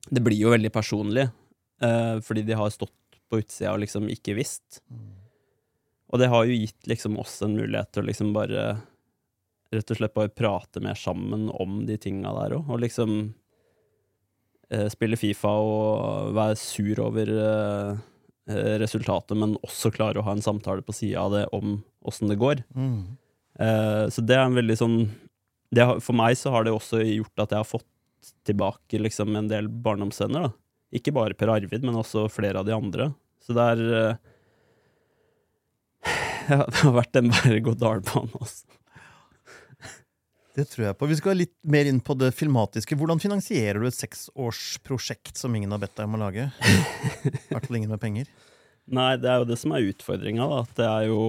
[0.07, 1.25] Det blir jo veldig personlig,
[1.83, 2.95] eh, fordi de har stått
[3.27, 4.81] på utsida og liksom ikke visst.
[6.07, 8.77] Og det har jo gitt liksom oss en mulighet til å liksom bare
[9.75, 13.17] Rett og slett bare prate mer sammen om de tinga der òg, og liksom
[14.91, 18.01] spille Fifa og være sur over eh,
[18.51, 22.31] eh, resultatet, men også klare å ha en samtale på sida av det om åssen
[22.33, 22.65] det går.
[23.59, 24.97] Eh, så det er en veldig sånn
[25.75, 27.87] det har, For meg så har det også gjort at jeg har fått
[28.47, 30.51] tilbake liksom en del barndomsvenner.
[30.95, 33.11] Ikke bare Per Arvid, men også flere av de andre.
[33.43, 34.17] Så det er eh,
[36.51, 38.67] Ja, det har vært en berg-og-dal-bane, altså.
[40.57, 41.09] Det tror jeg på.
[41.11, 42.97] Vi skal litt mer inn på det filmatiske.
[42.97, 46.47] Hvordan finansierer du et seksårsprosjekt som ingen har bedt deg om å lage?
[47.29, 48.31] I hvert fall ingen med penger.
[48.87, 50.47] Nei, det er jo det som er utfordringa.
[50.63, 51.21] At det er jo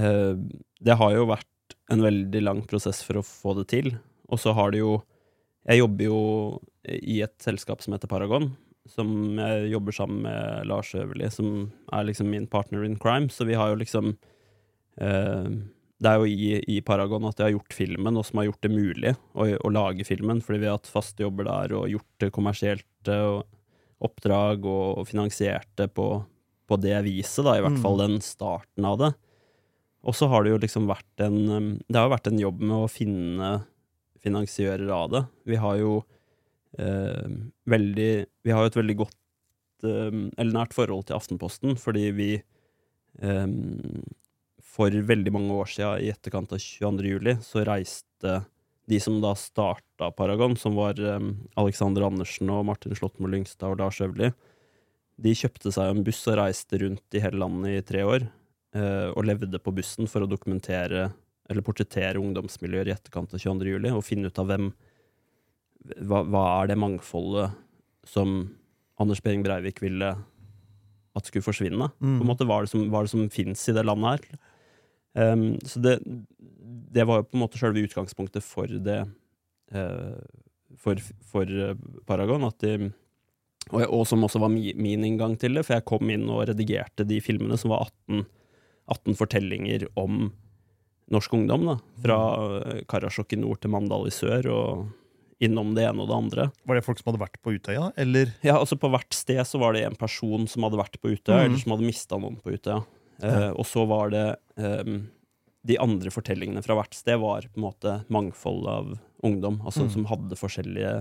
[0.00, 0.32] eh,
[0.80, 3.92] Det har jo vært en veldig lang prosess for å få det til.
[4.32, 5.02] Og så har det jo
[5.68, 6.20] Jeg jobber jo
[6.84, 8.50] i et selskap som heter Paragon,
[8.88, 13.28] som jeg jobber sammen med Lars Øverli, som er liksom min partner in crime.
[13.32, 14.10] Så vi har jo liksom
[15.00, 15.48] eh,
[16.04, 18.66] Det er jo i, i, Paragon at jeg har gjort filmen, og som har gjort
[18.66, 22.24] det mulig å, å lage filmen, fordi vi har hatt faste jobber der og gjort
[22.24, 23.10] det kommersielt
[24.04, 26.08] oppdrag og, og finansiert det på,
[26.68, 28.02] på, det viset, da, i hvert fall mm.
[28.04, 29.12] den starten av det.
[30.04, 32.76] Og så har det jo liksom vært en Det har jo vært en jobb med
[32.76, 33.52] å finne
[34.24, 35.22] finansiører av det.
[35.48, 35.94] Vi har jo
[36.80, 37.30] eh,
[37.70, 38.10] veldig
[38.44, 43.48] Vi har jo et veldig godt eh, eller nært forhold til Aftenposten, fordi vi eh,
[44.74, 47.06] for veldig mange år siden, i etterkant av 22.
[47.06, 48.40] juli, så reiste
[48.90, 50.98] de som da starta Paragon, som var
[51.60, 54.32] Alexander Andersen og Martin Slåttmo Lyngstad og Lars Øvli,
[55.14, 58.26] de kjøpte seg en buss og reiste rundt i hele landet i tre år,
[58.76, 61.12] uh, og levde på bussen for å dokumentere
[61.44, 63.68] eller portrettere ungdomsmiljøer i etterkant av 22.
[63.76, 64.70] juli, og finne ut av hvem
[66.08, 67.52] hva, hva er det mangfoldet
[68.08, 68.38] som
[69.00, 70.14] Anders Behring Breivik ville
[71.14, 71.90] at skulle forsvinne?
[72.00, 72.16] Mm.
[72.16, 74.40] På en måte, Hva er det som, hva som fins i det landet her?
[75.14, 75.98] Um, så det,
[76.94, 79.00] det var jo på en måte selve utgangspunktet for det
[79.74, 80.20] uh,
[80.80, 81.00] for,
[81.30, 81.74] for uh,
[82.08, 82.46] Paragon.
[82.48, 82.90] At de,
[83.70, 87.06] og, og, som også var min inngang til det, for jeg kom inn og redigerte
[87.08, 88.26] de filmene som var 18,
[88.98, 90.26] 18 fortellinger om
[91.14, 91.70] norsk ungdom.
[91.70, 94.50] da, Fra uh, Karasjok i nord til Mandal i sør.
[94.52, 94.84] og
[95.42, 96.48] innom det ene og det andre.
[96.64, 98.30] Var det folk som hadde vært på Utøya, eller?
[98.46, 101.42] Ja, altså På hvert sted så var det en person som hadde vært på Utøya,
[101.42, 101.46] mm.
[101.48, 102.82] eller som hadde mista noen på Utøya.
[103.22, 103.50] Ja.
[103.50, 104.26] Uh, og så var det
[104.58, 105.04] um,
[105.64, 108.94] de andre fortellingene fra hvert sted var på en måte mangfold av
[109.24, 109.92] ungdom, altså mm.
[109.94, 110.94] som hadde forskjellige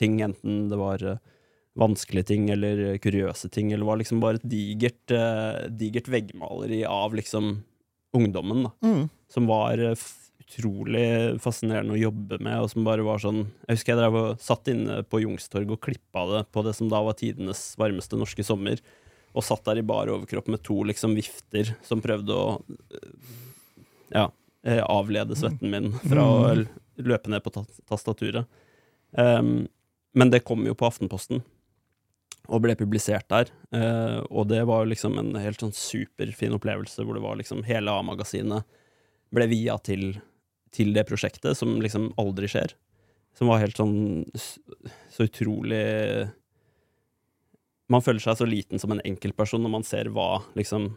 [0.00, 1.18] ting, enten det var uh,
[1.76, 7.16] vanskelige ting eller kuriøse ting, eller var liksom bare et digert, uh, digert veggmaleri av
[7.16, 7.58] liksom
[8.16, 8.72] ungdommen, da.
[8.86, 9.02] Mm.
[9.32, 10.06] Som var uh,
[10.46, 14.42] utrolig fascinerende å jobbe med, og som bare var sånn Jeg husker jeg drev og
[14.42, 18.46] satt inne på Youngstorget og klippa det på det som da var tidenes varmeste norske
[18.46, 18.80] sommer,
[19.36, 22.46] og satt der i bar overkropp med to liksom vifter som prøvde å
[24.14, 24.30] ja,
[24.64, 26.64] eh, avlede svetten min fra å mm.
[27.04, 27.52] løpe ned på
[27.88, 28.48] tastaturet.
[29.12, 29.66] Um,
[30.16, 31.42] men det kom jo på Aftenposten,
[32.46, 33.50] og ble publisert der.
[33.74, 37.92] Uh, og det var liksom en helt sånn superfin opplevelse, hvor det var liksom hele
[37.92, 38.64] A-magasinet
[39.34, 40.14] ble via til,
[40.72, 42.72] til, det prosjektet, som liksom aldri skjer.
[43.36, 44.24] Som var helt sånn
[45.12, 45.84] så utrolig
[47.92, 50.90] Man føler seg så liten som en enkeltperson når man ser hva liksom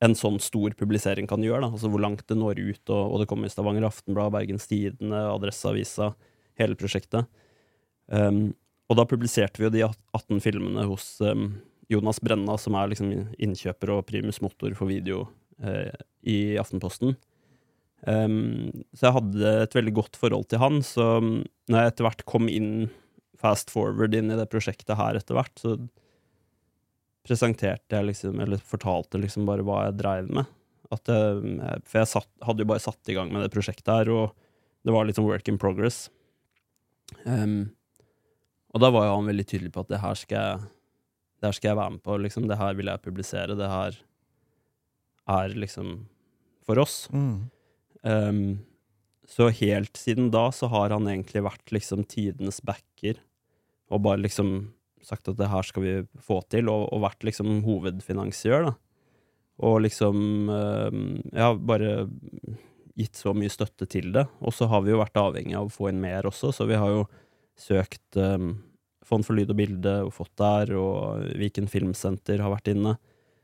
[0.00, 1.66] en sånn stor publisering kan gjøre.
[1.66, 1.72] Da.
[1.74, 5.26] Altså hvor langt det når ut, og, og det kommer i Stavanger Aftenblad, Bergens Tidende,
[5.28, 6.12] Adresseavisa,
[6.60, 7.28] hele prosjektet.
[8.08, 8.52] Um,
[8.90, 11.52] og da publiserte vi jo de 18 filmene hos um,
[11.92, 15.26] Jonas Brenna, som er liksom innkjøper og primus motor for video
[15.62, 15.92] uh,
[16.26, 17.14] i Aftenposten.
[18.08, 22.26] Um, så jeg hadde et veldig godt forhold til han, så når jeg etter hvert
[22.30, 22.88] kom inn
[23.40, 25.76] fast forward inn i det prosjektet her etter hvert, så
[27.26, 30.48] presenterte jeg liksom, eller fortalte liksom bare hva jeg dreiv med.
[30.90, 34.10] At jeg, for jeg satt, hadde jo bare satt i gang med det prosjektet her,
[34.10, 34.32] og
[34.86, 36.08] det var sånn work in progress.
[37.24, 37.72] Um,
[38.70, 40.70] og da var jo han veldig tydelig på at det her skal jeg,
[41.44, 42.16] her skal jeg være med på.
[42.24, 42.48] Liksom.
[42.48, 43.56] Det her vil jeg publisere.
[43.58, 44.00] Det her
[45.30, 45.94] er liksom
[46.66, 47.04] for oss.
[47.12, 47.50] Mm.
[48.02, 48.42] Um,
[49.30, 53.20] så helt siden da så har han egentlig vært liksom tidenes backer,
[53.90, 54.70] og bare liksom
[55.04, 58.74] sagt at det her skal vi få til, og, og vært liksom hovedfinansiør, da.
[59.60, 60.98] Og liksom øh,
[61.36, 62.06] Ja, bare
[62.96, 64.26] gitt så mye støtte til det.
[64.44, 66.78] Og så har vi jo vært avhengig av å få inn mer også, så vi
[66.80, 67.06] har jo
[67.60, 68.58] søkt um,
[69.06, 72.92] Fond for lyd og bilde og fått der, og Viken Filmsenter har vært inne.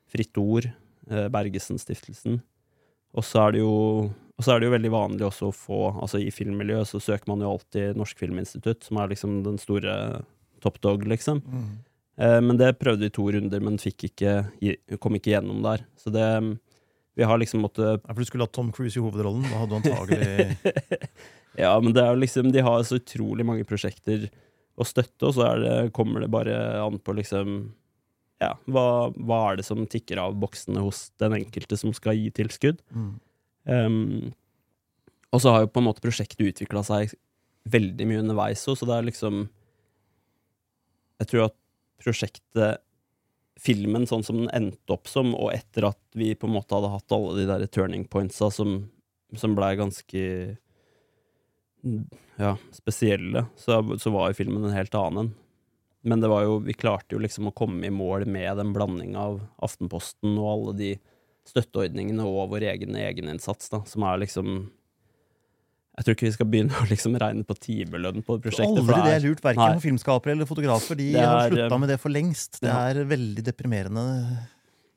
[0.07, 0.69] Fritt Ord,
[1.11, 2.37] eh, Bergesen-stiftelsen.
[3.17, 3.73] Og så er det jo
[4.45, 7.55] er det jo veldig vanlig også å få Altså i filmmiljøet så søker man jo
[7.55, 9.97] alltid Norsk Filminstitutt, som er liksom den store
[10.65, 11.43] top dog, liksom.
[11.45, 11.69] Mm.
[12.17, 14.39] Eh, men det prøvde vi to runder, men ikke,
[15.03, 15.85] kom ikke gjennom der.
[16.01, 16.27] Så det
[17.17, 19.47] Vi har liksom måttet ja, For du skulle hatt Tom Cruise i hovedrollen?
[19.49, 20.57] Da hadde du antagelig
[21.65, 24.29] Ja, men det er jo liksom De har så utrolig mange prosjekter
[24.77, 26.53] å støtte, og så det, kommer det bare
[26.83, 27.73] an på liksom
[28.45, 32.29] ja, hva, hva, er det som tikker av boksene hos den enkelte som skal gi
[32.37, 32.83] tilskudd?
[32.93, 33.15] Mm.
[33.65, 34.35] Um,
[35.33, 37.15] og så har jo på en måte prosjektet utvikla seg
[37.73, 39.47] veldig mye underveis òg, så det er liksom
[41.21, 41.57] jeg tror at
[42.03, 42.83] prosjektet,
[43.57, 46.93] filmen sånn som den endte opp som, og etter at vi på en måte hadde
[46.93, 48.83] hatt alle de der turning pointsa som
[49.35, 50.23] som blei ganske
[52.37, 55.35] ja, spesielle, så, så var jo filmen en helt annen en.
[56.07, 59.19] Men det var jo, vi klarte jo liksom å komme i mål med den blandinga
[59.19, 60.91] av Aftenposten og alle de
[61.47, 64.69] støtteordningene og vår egen egeninnsats, da, som er liksom
[65.97, 68.83] Jeg tror ikke vi skal begynne å liksom regne på timelønn på prosjektet.
[68.83, 69.71] Aldri det er lurt, verken Nei.
[69.79, 70.99] for filmskapere eller fotografer.
[70.99, 72.61] De er, har slutta eh, med det for lengst.
[72.65, 74.05] Det er veldig deprimerende,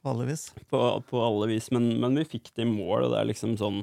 [0.05, 0.49] vanligvis.
[0.71, 3.55] på, på alle vis, men, men vi fikk det i mål, og det er liksom
[3.59, 3.81] sånn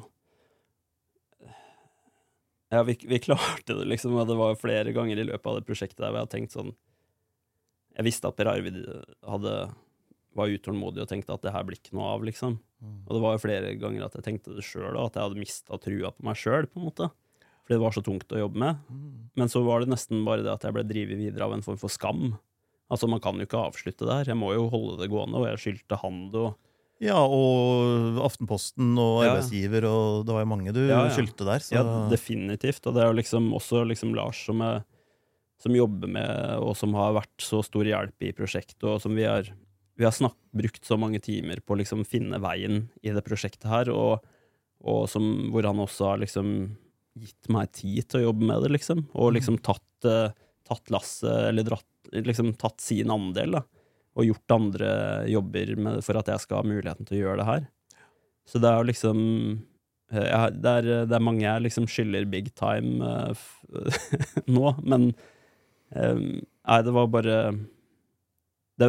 [2.72, 5.66] Ja, vi, vi klarte det, liksom, og det var flere ganger i løpet av det
[5.68, 6.72] prosjektet der hvor jeg har tenkt sånn
[7.96, 8.80] Jeg visste at Per Arvid
[9.24, 9.52] hadde,
[10.36, 12.58] var utålmodig og tenkte at det her blir ikke noe av, liksom.
[13.06, 15.78] Og det var jo flere ganger at jeg tenkte det sjøl, at jeg hadde mista
[15.80, 17.08] trua på meg sjøl, på en måte.
[17.66, 18.76] Fordi det var så tungt å jobbe med.
[19.34, 21.80] Men så var det nesten bare det at jeg ble drevet videre av en form
[21.80, 22.36] for skam.
[22.92, 24.28] Altså, man kan jo ikke avslutte det her.
[24.30, 26.54] Jeg må jo holde det gående, og jeg skyldte han det, og
[27.02, 29.32] Ja, og Aftenposten og Ja.
[29.34, 31.10] arbeidsgiver, og det var jo mange du Ja, ja.
[31.12, 31.58] skyldte der.
[31.60, 32.86] Så Ja, definitivt.
[32.86, 34.84] Og det er jo liksom også liksom Lars som, er,
[35.58, 39.24] som jobber med, og som har vært så stor hjelp i prosjektet, og som vi
[39.24, 39.50] har,
[39.96, 43.68] vi har snakk, brukt så mange timer på å liksom finne veien i det prosjektet
[43.70, 44.24] her, og,
[44.84, 46.50] og som, hvor han også har liksom
[47.16, 49.06] gitt meg tid til å jobbe med det, liksom.
[49.16, 50.34] Og liksom tatt, uh,
[50.68, 53.62] tatt lasset, eller dratt, liksom tatt sin andel, da.
[54.16, 54.90] Og gjort andre
[55.28, 57.64] jobber med, for at jeg skal ha muligheten til å gjøre det her.
[58.48, 59.18] Så det er jo liksom
[60.12, 63.46] eh, jeg, det, er, det er mange jeg liksom skylder big time uh,
[64.56, 65.10] nå, men
[65.90, 66.28] um,
[66.66, 67.34] Nei, det var bare
[68.80, 68.88] det,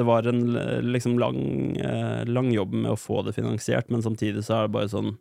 [0.00, 0.40] det var en
[0.88, 1.40] liksom lang,
[1.76, 5.18] eh, lang jobb med å få det finansiert, men samtidig så er det bare sånn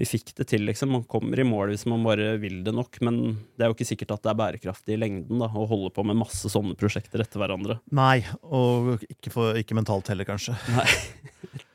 [0.00, 0.94] Vi fikk det til, liksom.
[0.94, 3.18] Man kommer i mål hvis man bare vil det nok, men
[3.52, 6.00] det er jo ikke sikkert at det er bærekraftig i lengden da, å holde på
[6.08, 7.76] med masse sånne prosjekter etter hverandre.
[7.92, 10.56] Nei, og ikke, for, ikke mentalt heller, kanskje.
[10.72, 10.88] Nei.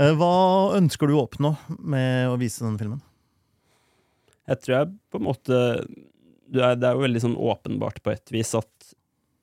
[0.00, 3.00] Eh, Hva ønsker du å oppnå med å vise denne filmen?
[4.48, 5.58] Jeg tror jeg på en måte
[6.52, 8.94] det er, det er jo veldig sånn åpenbart på et vis at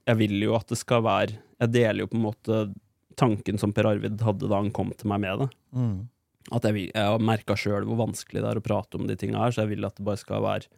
[0.09, 2.61] jeg vil jo at det skal være Jeg deler jo på en måte
[3.19, 5.49] tanken som Per Arvid hadde da han kom til meg med det.
[5.75, 5.97] Mm.
[6.55, 9.17] At jeg, vil, jeg har merka sjøl hvor vanskelig det er å prate om de
[9.19, 10.69] tinga her, så jeg vil at det bare skal være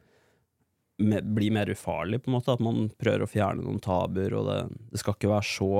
[1.06, 2.56] me, bli mer ufarlig, på en måte.
[2.56, 4.60] At man prøver å fjerne noen tabuer, og det,
[4.92, 5.74] det skal ikke være så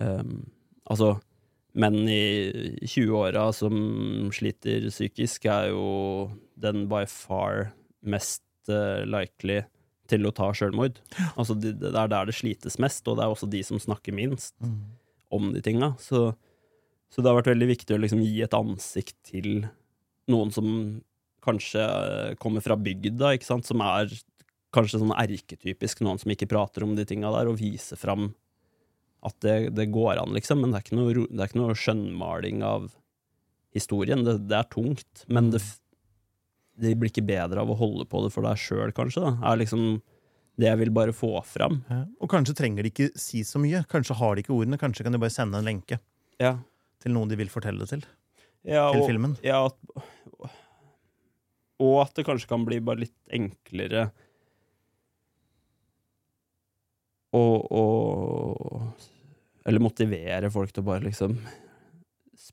[0.00, 0.36] um,
[0.84, 1.14] Altså,
[1.80, 3.76] menn i 20-åra som
[4.36, 5.86] sliter psykisk, er jo
[6.60, 7.70] den by far
[8.04, 9.62] mest uh, likely
[10.10, 10.98] til å ta sjølmord.
[11.34, 14.12] Altså, det, det er der det slites mest, og det er også de som snakker
[14.16, 14.76] minst Mm.
[15.32, 15.94] om de tinga.
[15.98, 16.34] Så,
[17.10, 19.66] så det har vært veldig viktig å liksom gi et ansikt til
[20.30, 20.68] noen som
[21.44, 24.12] kanskje eh, kommer fra bygda, ikke sant, som er
[24.74, 28.32] kanskje sånn erketypisk noen som ikke prater om de tinga der, og vise fram
[29.24, 30.60] at det, det går an, liksom.
[30.60, 32.90] Men det er ikke noe, det er ikke noe skjønnmaling av
[33.76, 34.24] historien.
[34.26, 35.78] Det, det er tungt, men det, f-
[36.80, 39.22] det blir ikke bedre av å holde på det for deg sjøl, kanskje.
[39.22, 40.02] da, er liksom
[40.58, 41.80] det jeg vil bare få fram.
[41.90, 42.00] Ja.
[42.22, 43.80] Og kanskje trenger de ikke si så mye.
[43.90, 44.78] Kanskje har de ikke ordene.
[44.78, 45.98] Kanskje kan de bare sende en lenke
[46.42, 46.56] Ja,
[47.02, 48.04] til noen de vil fortelle det til.
[48.70, 49.34] ja Til og, filmen.
[49.42, 50.52] Ja, at,
[51.82, 54.08] og at det kanskje kan bli bare litt enklere
[57.34, 57.42] å,
[59.66, 61.34] Eller motivere folk til å bare liksom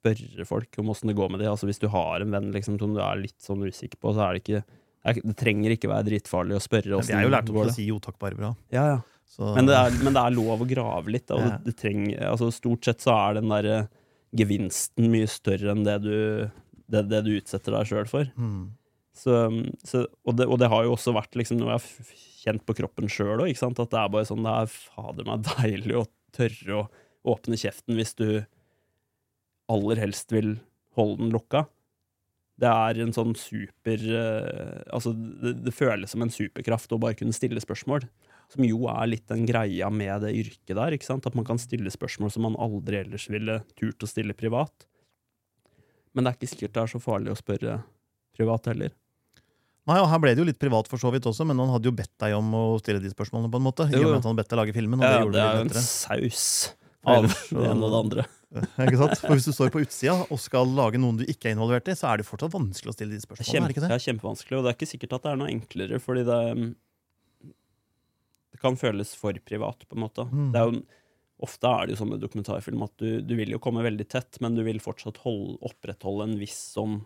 [0.01, 1.49] spørre folk om åssen det går med det.
[1.51, 4.25] Altså Hvis du har en venn liksom, som du er litt sånn usikker på, så
[4.27, 7.49] er det ikke det, er, trenger ikke være dritfarlig å spørre vi er jo lært
[7.49, 8.51] opp til å si jo takk, bare bra.
[8.73, 8.99] Ja, ja.
[9.31, 11.31] Så, Men det, er, men det er lov å grave litt.
[11.31, 11.53] Og Ja.
[11.55, 13.87] det, det trenger, altså Stort sett så er den der eh,
[14.35, 16.13] gevinsten mye større enn det du,
[16.91, 18.31] det, det du utsetter deg sjøl for.
[18.35, 18.61] mm.
[19.21, 19.33] Så,
[19.83, 22.75] så, og, det, og det har jo også vært liksom noe jeg har kjent på
[22.77, 23.49] kroppen sjøl òg.
[23.51, 26.85] At det er bare sånn Det er fader meg deilig å tørre å
[27.33, 28.27] åpne kjeften hvis du
[29.71, 30.55] aller helst vil
[30.97, 31.65] holde den lukka.
[32.61, 37.17] Det er en sånn super eh, Altså, det, det føles som en superkraft å bare
[37.17, 38.05] kunne stille spørsmål.
[38.51, 40.93] Som jo er litt den greia med det yrket der.
[40.93, 41.25] ikke sant?
[41.25, 44.85] At man kan stille spørsmål som man aldri ellers ville turt å stille privat.
[46.11, 47.77] Men det er ikke sikkert det er så farlig å spørre
[48.35, 48.91] privat heller.
[49.89, 51.89] Nei, og Her ble det jo litt privat, for så vidt også, men han hadde
[51.89, 53.49] jo bedt deg om å stille de spørsmålene.
[53.49, 55.01] på en måte I og med at han hadde bedt deg lage filmen.
[55.01, 56.45] og Ja, det gjorde det er det jo en saus
[57.01, 58.27] av det ene og det andre.
[58.83, 59.15] Ikke sant?
[59.21, 61.95] For Hvis du står på utsida og skal lage noen du ikke er involvert i,
[61.95, 63.47] så er det fortsatt vanskelig å stille de er, spørsmålene.
[63.47, 65.31] er kjempe, det ikke det Ja, er kjempevanskelig, og det er ikke sikkert at det
[65.31, 66.39] er noe enklere, fordi det
[68.51, 70.27] Det kan føles for privat, på en måte.
[70.27, 70.49] Mm.
[70.51, 70.81] Det er jo,
[71.47, 74.37] ofte er det jo sånn med dokumentarfilm at du, du vil jo komme veldig tett,
[74.43, 77.01] men du vil fortsatt holde, opprettholde en viss sånn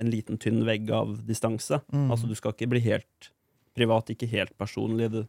[0.00, 1.80] En liten, tynn vegg av distanse.
[1.90, 2.12] Mm.
[2.14, 3.32] Altså, du skal ikke bli helt
[3.74, 5.08] privat, ikke helt personlig.
[5.10, 5.24] Det,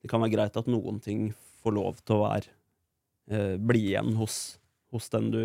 [0.00, 1.32] det kan være greit at noen ting
[1.64, 2.52] får lov til å være
[3.34, 4.36] eh, Bli igjen hos,
[4.94, 5.40] hos den du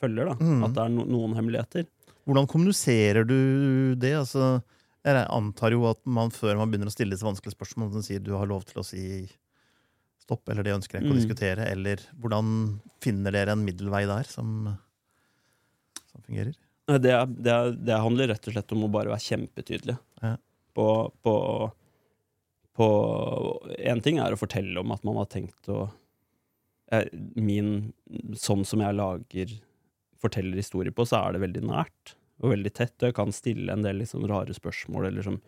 [0.00, 0.34] følger, da.
[0.40, 0.64] Mm.
[0.66, 1.86] At det er no, noen hemmeligheter.
[2.26, 3.36] Hvordan kommuniserer du
[4.02, 4.14] det?
[4.18, 4.56] Altså,
[5.06, 8.32] jeg antar jo at man før man begynner å stille disse vanskelige spørsmålene, sier du
[8.34, 9.04] har lov til å si
[10.26, 11.20] stopp, eller det ønsker jeg ikke å Mm.
[11.22, 12.48] diskutere, eller hvordan
[13.04, 14.72] finner dere en middelvei der som,
[16.10, 16.56] som fungerer?
[16.86, 17.54] Det, det,
[17.86, 19.94] det handler rett og slett om å bare være kjempetydelig.
[20.22, 20.32] Ja.
[20.74, 20.88] På,
[21.22, 21.36] på,
[22.76, 22.86] på
[23.78, 25.86] En ting er å fortelle om at man har tenkt å
[27.34, 27.92] Min
[28.38, 29.56] Sånn som jeg lager
[30.22, 32.94] forteller historier på, så er det veldig nært og veldig tett.
[33.00, 35.38] Og jeg kan stille en del sånn rare spørsmål, eller som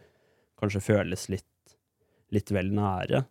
[0.60, 1.76] kanskje føles litt,
[2.34, 3.22] litt vel nære.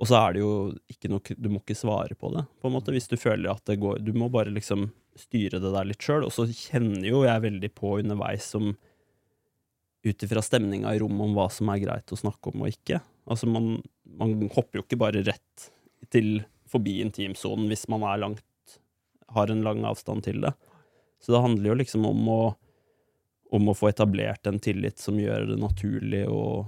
[0.00, 0.52] Og så er det jo
[0.90, 3.62] ikke noe Du må ikke svare på det, på en måte, hvis du føler at
[3.68, 4.88] det går Du må bare liksom
[5.18, 6.24] styre det der litt sjøl.
[6.26, 8.72] Og så kjenner jo jeg veldig på underveis som
[10.02, 12.98] ut ifra stemninga i rommet om hva som er greit å snakke om og ikke.
[13.30, 13.76] Altså man,
[14.18, 15.68] man hopper jo ikke bare rett
[16.10, 16.40] til
[16.72, 18.48] forbi intimsonen hvis man er langt
[19.32, 20.52] har en lang avstand til det.
[21.22, 22.42] Så det handler jo liksom om å,
[23.54, 26.66] om å få etablert en tillit som gjør det naturlig å,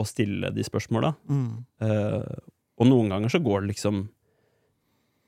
[0.00, 1.14] å stille de spørsmåla.
[1.28, 1.48] Mm.
[1.84, 2.34] Eh,
[2.80, 4.08] og noen ganger så går det liksom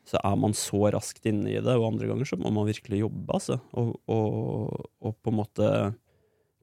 [0.06, 3.00] Så er man så raskt inne i det, og andre ganger så må man virkelig
[3.00, 3.56] jobbe, altså.
[3.74, 5.70] Og, og, og på en måte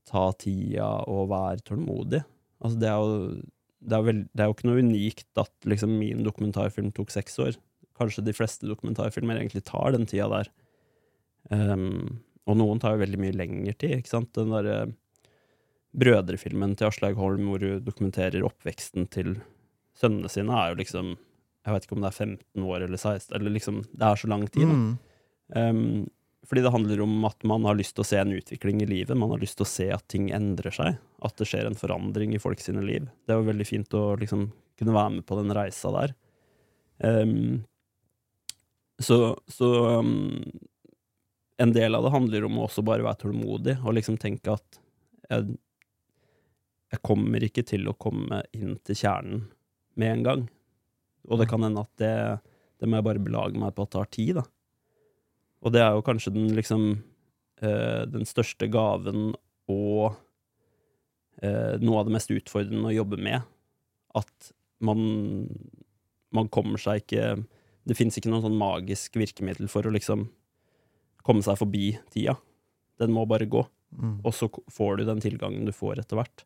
[0.07, 2.21] ta tida og være tålmodig.
[2.63, 3.17] Altså, det er jo
[3.83, 7.39] det er, vel, det er jo ikke noe unikt at liksom min dokumentarfilm tok seks
[7.43, 7.57] år.
[7.99, 10.51] Kanskje de fleste dokumentarfilmer egentlig tar den tida der.
[11.51, 14.31] Um, og noen tar jo veldig mye lengre tid, ikke sant.
[14.35, 14.77] Den derre
[15.93, 19.35] brødrefilmen til Aslaug Holm hvor hun dokumenterer oppveksten til
[19.99, 21.15] sønnene sine, er jo liksom
[21.63, 24.27] Jeg vet ikke om det er 15 år eller 16, eller liksom Det er så
[24.27, 24.73] lang tid, da.
[24.73, 24.93] Mm.
[25.55, 26.07] Ehm,
[26.47, 29.17] fordi det handler om at man har lyst til å se en utvikling i livet.
[29.17, 30.97] Man har lyst til å se at ting endrer seg.
[31.23, 33.07] At det skjer en forandring i folk sine liv.
[33.23, 36.15] Det jo veldig fint å liksom kunne være med på den reisa der.
[36.99, 37.63] Um,
[38.99, 39.69] så så
[39.99, 40.51] um,
[41.57, 44.79] en del av det handler om å også bare være tålmodig og liksom tenke at
[45.29, 45.55] jeg,
[46.91, 49.45] jeg kommer ikke til å komme inn til kjernen
[49.99, 50.43] med en gang.
[51.29, 52.15] Og det kan hende at det,
[52.81, 54.45] det må jeg bare belage meg på at tar tid, da.
[55.63, 56.85] Og det er jo kanskje den liksom
[57.63, 59.31] eh, den største gaven
[59.71, 60.15] og
[61.41, 63.45] eh, noe av det mest utfordrende å jobbe med.
[64.17, 64.51] At
[64.83, 65.47] man,
[66.35, 67.27] man kommer seg ikke
[67.87, 70.27] Det fins ikke noe sånn magisk virkemiddel for å liksom
[71.23, 72.35] komme seg forbi tida.
[72.99, 73.63] Den må bare gå.
[73.95, 74.19] Mm.
[74.23, 76.45] Og så får du den tilgangen du får etter hvert.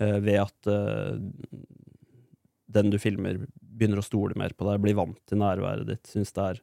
[0.00, 1.16] Eh, ved at eh,
[2.74, 6.34] den du filmer, begynner å stole mer på deg, blir vant til nærværet ditt, syns
[6.34, 6.62] det er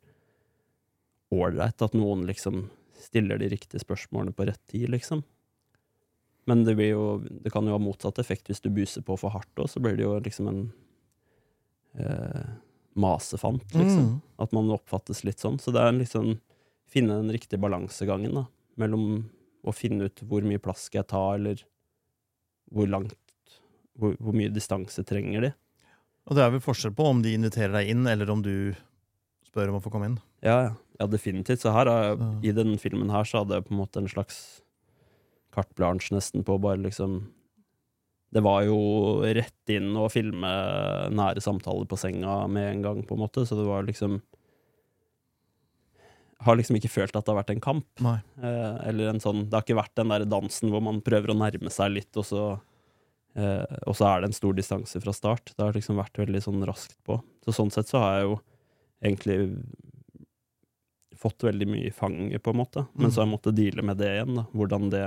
[1.31, 2.65] ålreit at noen liksom
[3.01, 5.23] stiller de riktige spørsmålene på rett tid, liksom.
[6.49, 9.33] Men det, blir jo, det kan jo ha motsatt effekt hvis du buser på for
[9.33, 10.61] hardt òg, så blir det jo liksom en
[12.01, 12.47] eh,
[12.93, 14.07] masefant, liksom.
[14.07, 14.15] Mm.
[14.41, 15.59] At man oppfattes litt sånn.
[15.61, 16.35] Så det er liksom
[16.91, 18.45] finne den riktige balansegangen da,
[18.81, 19.29] mellom
[19.63, 21.61] å finne ut hvor mye plass skal jeg ta, eller
[22.71, 23.15] hvor langt
[23.99, 25.51] hvor, hvor mye distanse trenger de.
[26.29, 28.73] Og det er vel forskjell på om de inviterer deg inn, eller om du
[29.47, 30.19] spør om å få komme inn.
[30.41, 31.07] Ja, ja.
[31.09, 31.61] definitivt.
[31.63, 34.61] Så her er, i den filmen her så hadde jeg på en måte en slags
[35.53, 37.21] carte blanche nesten på bare liksom
[38.31, 38.77] Det var jo
[39.27, 40.51] rett inn å filme
[41.11, 44.21] nære samtaler på senga med en gang, på en måte, så det var liksom
[46.47, 47.87] Har liksom ikke følt at det har vært en kamp.
[48.01, 48.17] Nei.
[48.41, 51.37] Eh, eller en sånn Det har ikke vært den der dansen hvor man prøver å
[51.37, 52.45] nærme seg litt, og så
[53.35, 55.53] eh, Og så er det en stor distanse fra start.
[55.53, 57.19] Det har liksom vært veldig sånn raskt på.
[57.45, 58.39] Så sånn sett så har jeg jo
[59.01, 59.37] egentlig
[61.21, 62.85] fått veldig mye i fanget, på en måte.
[62.95, 63.11] Men Mm.
[63.13, 64.35] så har jeg måttet deale med det igjen.
[64.39, 65.03] da Hvordan, det,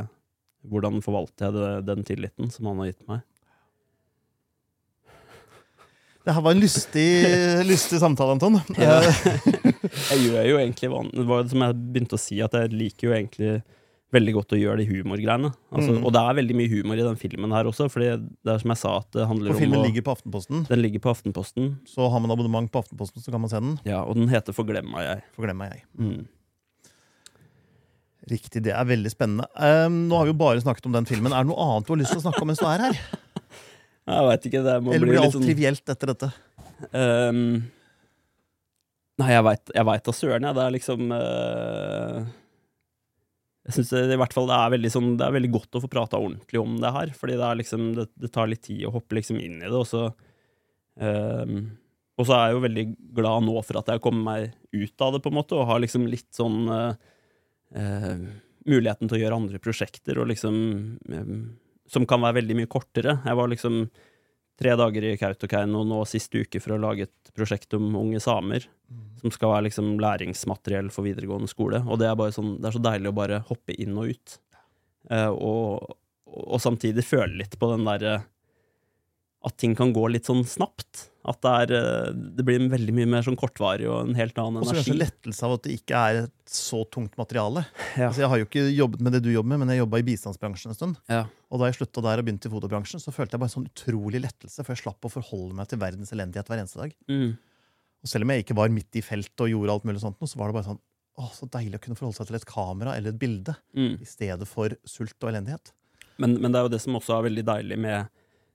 [0.71, 3.23] hvordan forvalter jeg det, den tilliten som han har gitt meg?
[6.25, 7.09] Det her var en lystig,
[7.69, 8.57] lystig samtale, Anton.
[8.79, 9.09] Eh,
[10.15, 13.09] Jeg gjør jo egentlig Det var jo som jeg begynte å si, at jeg liker
[13.11, 13.51] jo egentlig
[14.15, 15.51] veldig godt å gjøre de humorgreiene.
[15.75, 16.05] Altså, Mm.
[16.07, 18.09] Og det er veldig mye humor i den filmen her også, Fordi
[18.45, 20.65] det er som jeg sa, at det handler For om filmen å ligger på Aftenposten,
[20.69, 23.79] Den ligger på Aftenposten, så har man abonnement på Aftenposten, så kan man se den.
[23.85, 25.23] ja, og den heter Forglemma jeg.
[25.37, 25.85] Forglemmer jeg.
[25.99, 26.25] Mm.
[28.31, 29.45] Riktig, det er veldig spennende.
[29.61, 31.33] Um, nå har vi jo bare snakket om den filmen.
[31.35, 33.01] Er det noe annet du har lyst til å snakke om mens du er her?
[34.15, 36.29] Jeg vet ikke, det må Eller blir alt sånn trivielt etter dette?
[36.93, 37.41] Um,
[39.23, 40.57] Nei, jeg veit da søren, jeg.
[40.59, 42.17] Det er liksom eh,
[43.65, 45.89] Jeg syns i hvert fall det er veldig sånn Det er veldig godt å få
[45.93, 49.17] prata ordentlig om det her, fordi det liksom Det, det tar litt tid å hoppe
[49.17, 50.05] liksom inn i det, og så
[51.01, 51.62] ehm,
[52.21, 52.87] Og så er jeg jo veldig
[53.17, 55.71] glad nå for at jeg har kommet meg ut av det, på en måte, og
[55.71, 58.27] har liksom litt sånn eh,
[58.65, 60.57] Muligheten til å gjøre andre prosjekter, og liksom
[61.12, 61.33] eh,
[61.91, 63.19] Som kan være veldig mye kortere.
[63.25, 63.87] Jeg var liksom
[64.61, 68.67] tre dager i Kautokeino nå sist uke for å lage et prosjekt om unge samer,
[69.21, 71.83] som skal være liksom læringsmateriell for videregående skole.
[71.89, 74.37] Og det er, bare sånn, det er så deilig å bare hoppe inn og ut.
[75.11, 75.97] Eh, og,
[76.31, 78.23] og samtidig føle litt på den derre
[79.45, 81.11] At ting kan gå litt sånn snapt.
[81.25, 84.59] At det, er, eh, det blir veldig mye mer sånn kortvarig og en helt annen
[84.61, 84.66] energi.
[84.66, 87.62] Og så kanskje lettelse av at det ikke er et så tungt materiale.
[87.97, 88.11] Ja.
[88.11, 90.07] Altså, jeg har jo ikke jobbet med det du jobber med, men jeg jobba i
[90.11, 90.99] bistandsbransjen en stund.
[91.09, 91.22] Ja.
[91.49, 94.20] Og da jeg slutta der og begynte i fotobransjen, så følte jeg bare sånn utrolig
[94.27, 96.93] lettelse, for jeg slapp å forholde meg til verdens elendighet hver eneste dag.
[97.09, 97.31] Mm.
[98.05, 100.37] Og selv om jeg ikke var midt i feltet og gjorde alt mulig sånt, så
[100.43, 100.83] var det bare sånn
[101.14, 103.97] å, så deilig å kunne forholde seg til et kamera eller et bilde Mm.
[104.03, 105.72] i stedet for sult og elendighet.
[106.18, 108.11] Men, men det er jo det som også er veldig deilig med,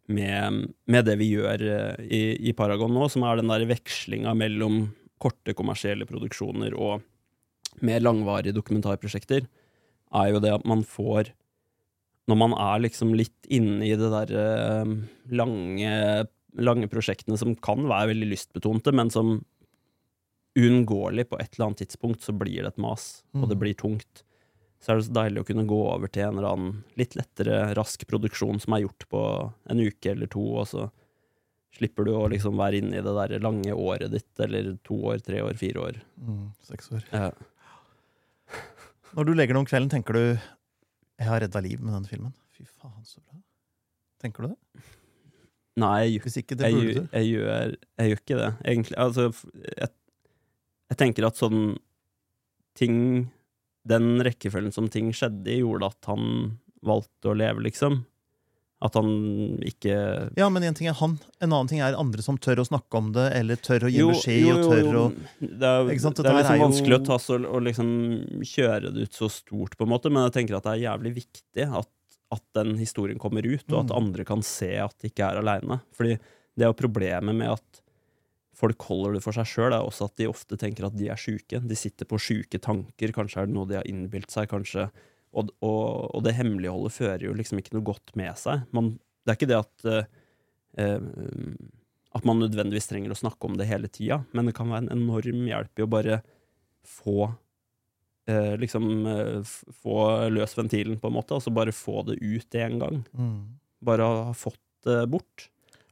[0.09, 4.33] med, med det vi gjør eh, i, i Paragon nå, som er den der vekslinga
[4.37, 4.87] mellom
[5.21, 7.03] korte kommersielle produksjoner og
[7.85, 9.45] mer langvarige dokumentarprosjekter,
[10.09, 11.33] er jo det at man får
[12.29, 14.89] Når man er liksom litt inne i det der eh,
[15.33, 15.93] lange,
[16.61, 19.39] lange prosjektene som kan være veldig lystbetonte, men som
[20.59, 23.61] uunngåelig på et eller annet tidspunkt så blir det et mas, og det Mm.
[23.63, 24.23] blir tungt
[24.79, 27.57] så er det så deilig å kunne gå over til en eller annen litt lettere,
[27.75, 29.23] rask produksjon som er gjort på
[29.71, 30.85] en uke eller to, og så
[31.75, 35.19] slipper du å liksom være inne i det der lange året ditt, eller to år,
[35.25, 35.99] tre år, fire år.
[36.17, 37.03] Mm, seks år.
[37.11, 37.29] Ja.
[39.17, 40.23] Når du legger deg om kvelden, tenker du
[41.19, 42.35] 'Jeg har redda liv med denne filmen'.
[42.55, 43.35] Fy faen, så bra.
[44.23, 44.83] Tenker du det?
[45.79, 48.97] Nei, jeg, ikke, det jeg, jeg, jeg, gjør, jeg gjør ikke det, egentlig.
[48.97, 49.25] Altså,
[49.63, 49.89] jeg,
[50.89, 51.77] jeg tenker at sånn
[52.79, 52.95] ting
[53.89, 58.03] Den rekkefølgen som ting skjedde i, gjorde at han valgte å leve, liksom.
[58.81, 59.09] At han
[59.67, 59.95] ikke
[60.39, 61.17] Ja, men en ting er han.
[61.43, 64.05] En annen ting er andre som tør å snakke om det, eller tør å gi
[64.07, 65.03] beskjed og tør å
[65.41, 66.15] Det er, Ikke sant?
[66.21, 67.89] det det er liksom er jo- vanskelig å ta så, og liksom
[68.47, 71.13] kjøre det ut så stort, på en måte, men jeg tenker at det er jævlig
[71.17, 71.89] viktig at,
[72.31, 73.97] at den historien kommer ut, og at Mm.
[73.97, 75.81] andre kan se at de ikke er aleine.
[75.97, 76.15] Fordi
[76.55, 77.81] det er jo problemet med at
[78.59, 81.19] folk holder det for seg sjøl, er også at de ofte tenker at de er
[81.19, 81.61] sjuke.
[81.63, 84.89] De sitter på sjuke tanker, kanskje er det noe de har innbilt seg, kanskje
[85.29, 88.63] og, og, og det hemmeligholdet fører jo liksom ikke noe godt med seg.
[88.75, 90.07] Man, det er ikke det at eh,
[90.81, 91.03] eh,
[92.17, 94.95] at man nødvendigvis trenger å snakke om det hele tida, men det kan være en
[94.95, 96.15] enorm hjelp i å bare
[96.87, 99.51] få uh, liksom uh,
[99.83, 99.99] få
[100.33, 102.99] løs ventilen, på en måte, altså bare få det ut en gang.
[103.13, 103.37] mm.
[103.85, 105.45] Bare ha fått det bort.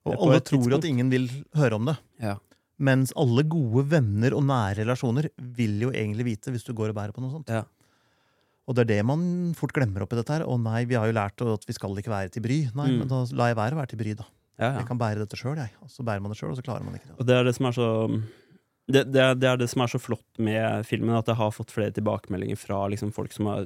[0.08, 0.80] Og alle tror tidspunkt.
[0.82, 1.96] at ingen vil høre om det.
[2.24, 2.34] Ja.
[2.80, 6.98] Mens alle gode venner og nære relasjoner vil jo egentlig vite hvis du går og
[7.00, 7.50] bærer på noe sånt.
[7.50, 7.64] Ja.
[8.68, 9.22] Og det er det man
[9.58, 10.44] fort glemmer oppi dette her.
[10.46, 12.58] Å nei, vi har jo lært at vi skal ikke være til bry.
[12.76, 12.98] Nei, Mm.
[13.00, 14.26] men da lar jeg være å være til bry, da.
[14.60, 14.80] Ja, ja.
[14.82, 15.72] Jeg kan bære dette sjøl, jeg.
[15.82, 17.16] Og så bærer man det sjøl, og så klarer man ikke det.
[17.20, 17.88] Og det er det som er så
[18.88, 21.52] det, det, er, det er det som er så flott med filmen, at jeg har
[21.52, 23.66] fått flere tilbakemeldinger fra liksom, folk som har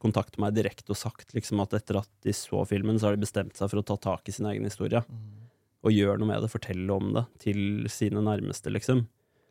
[0.00, 3.24] kontaktet meg direkte og sagt liksom, at etter at de så filmen, så har de
[3.24, 5.00] bestemt seg for å ta tak i sin egen historie.
[5.08, 5.39] Mm.
[5.80, 9.06] Og gjør noe med det, fortelle om det til sine nærmeste, liksom.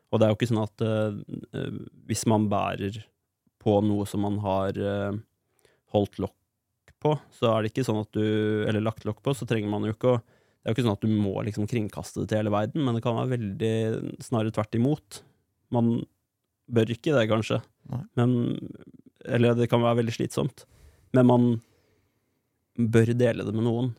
[0.09, 3.01] Og det er jo ikke sånn at eh, hvis man bærer
[3.59, 5.17] på noe som man har uh,
[5.93, 6.35] holdt lokk
[7.03, 8.23] på, så er det ikke sånn at du
[8.67, 10.97] Eller lagt lokk på, så trenger man jo ikke å Det er jo ikke sånn
[10.97, 13.73] at du må liksom kringkaste det til hele verden, men det kan være veldig
[14.23, 15.21] Snarere tvert imot.
[15.75, 15.91] Man
[16.71, 17.61] bør ikke det, kanskje.
[17.91, 18.01] Nei.
[18.19, 18.33] Men
[19.25, 20.65] Eller det kan være veldig slitsomt.
[21.15, 21.47] Men man
[22.79, 23.93] bør dele det med noen.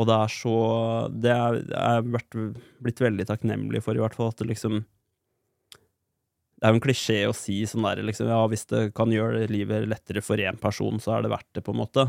[0.00, 0.56] Og det er så
[1.12, 2.38] Det er jeg vært,
[2.80, 7.18] blitt veldig takknemlig for, i hvert fall, at det liksom Det er jo en klisjé
[7.28, 11.00] å si sånn der, liksom, ja, hvis det kan gjøre livet lettere for én person,
[11.00, 12.04] så er det verdt det, på en måte.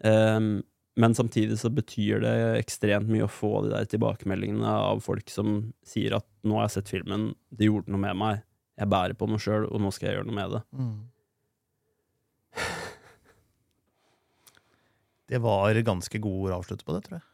[0.00, 0.62] Um,
[0.96, 2.32] men samtidig så betyr det
[2.62, 6.78] ekstremt mye å få de der tilbakemeldingene av folk som sier at 'nå har jeg
[6.78, 8.42] sett filmen, det gjorde noe med meg,
[8.80, 10.64] jeg bærer på noe sjøl, og nå skal jeg gjøre noe med det'.
[10.80, 10.96] Mm.
[15.28, 17.26] Det var ganske gode ord å avslutte på det, tror jeg.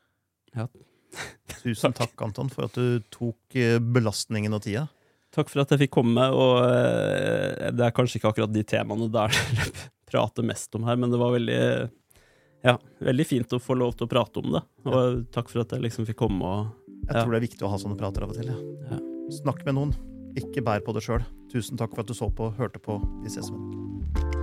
[0.58, 0.68] Ja.
[1.62, 4.86] Tusen takk, Anton, for at du tok eh, belastningen og tida.
[5.34, 9.10] Takk for at jeg fikk komme, og eh, det er kanskje ikke akkurat de temaene
[9.14, 11.60] der dere prater mest om her, men det var veldig
[12.64, 14.62] ja, veldig fint å få lov til å prate om det.
[14.88, 16.70] Og takk for at jeg liksom fikk komme og
[17.04, 18.48] Jeg tror det er viktig å ha sånne prater av og til.
[18.48, 18.94] Ja.
[18.94, 19.00] Ja.
[19.42, 19.92] Snakk med noen.
[20.40, 21.26] Ikke bær på det sjøl.
[21.52, 22.96] Tusen takk for at du så på, hørte på.
[23.22, 23.52] Vi ses.
[23.52, 24.33] venner.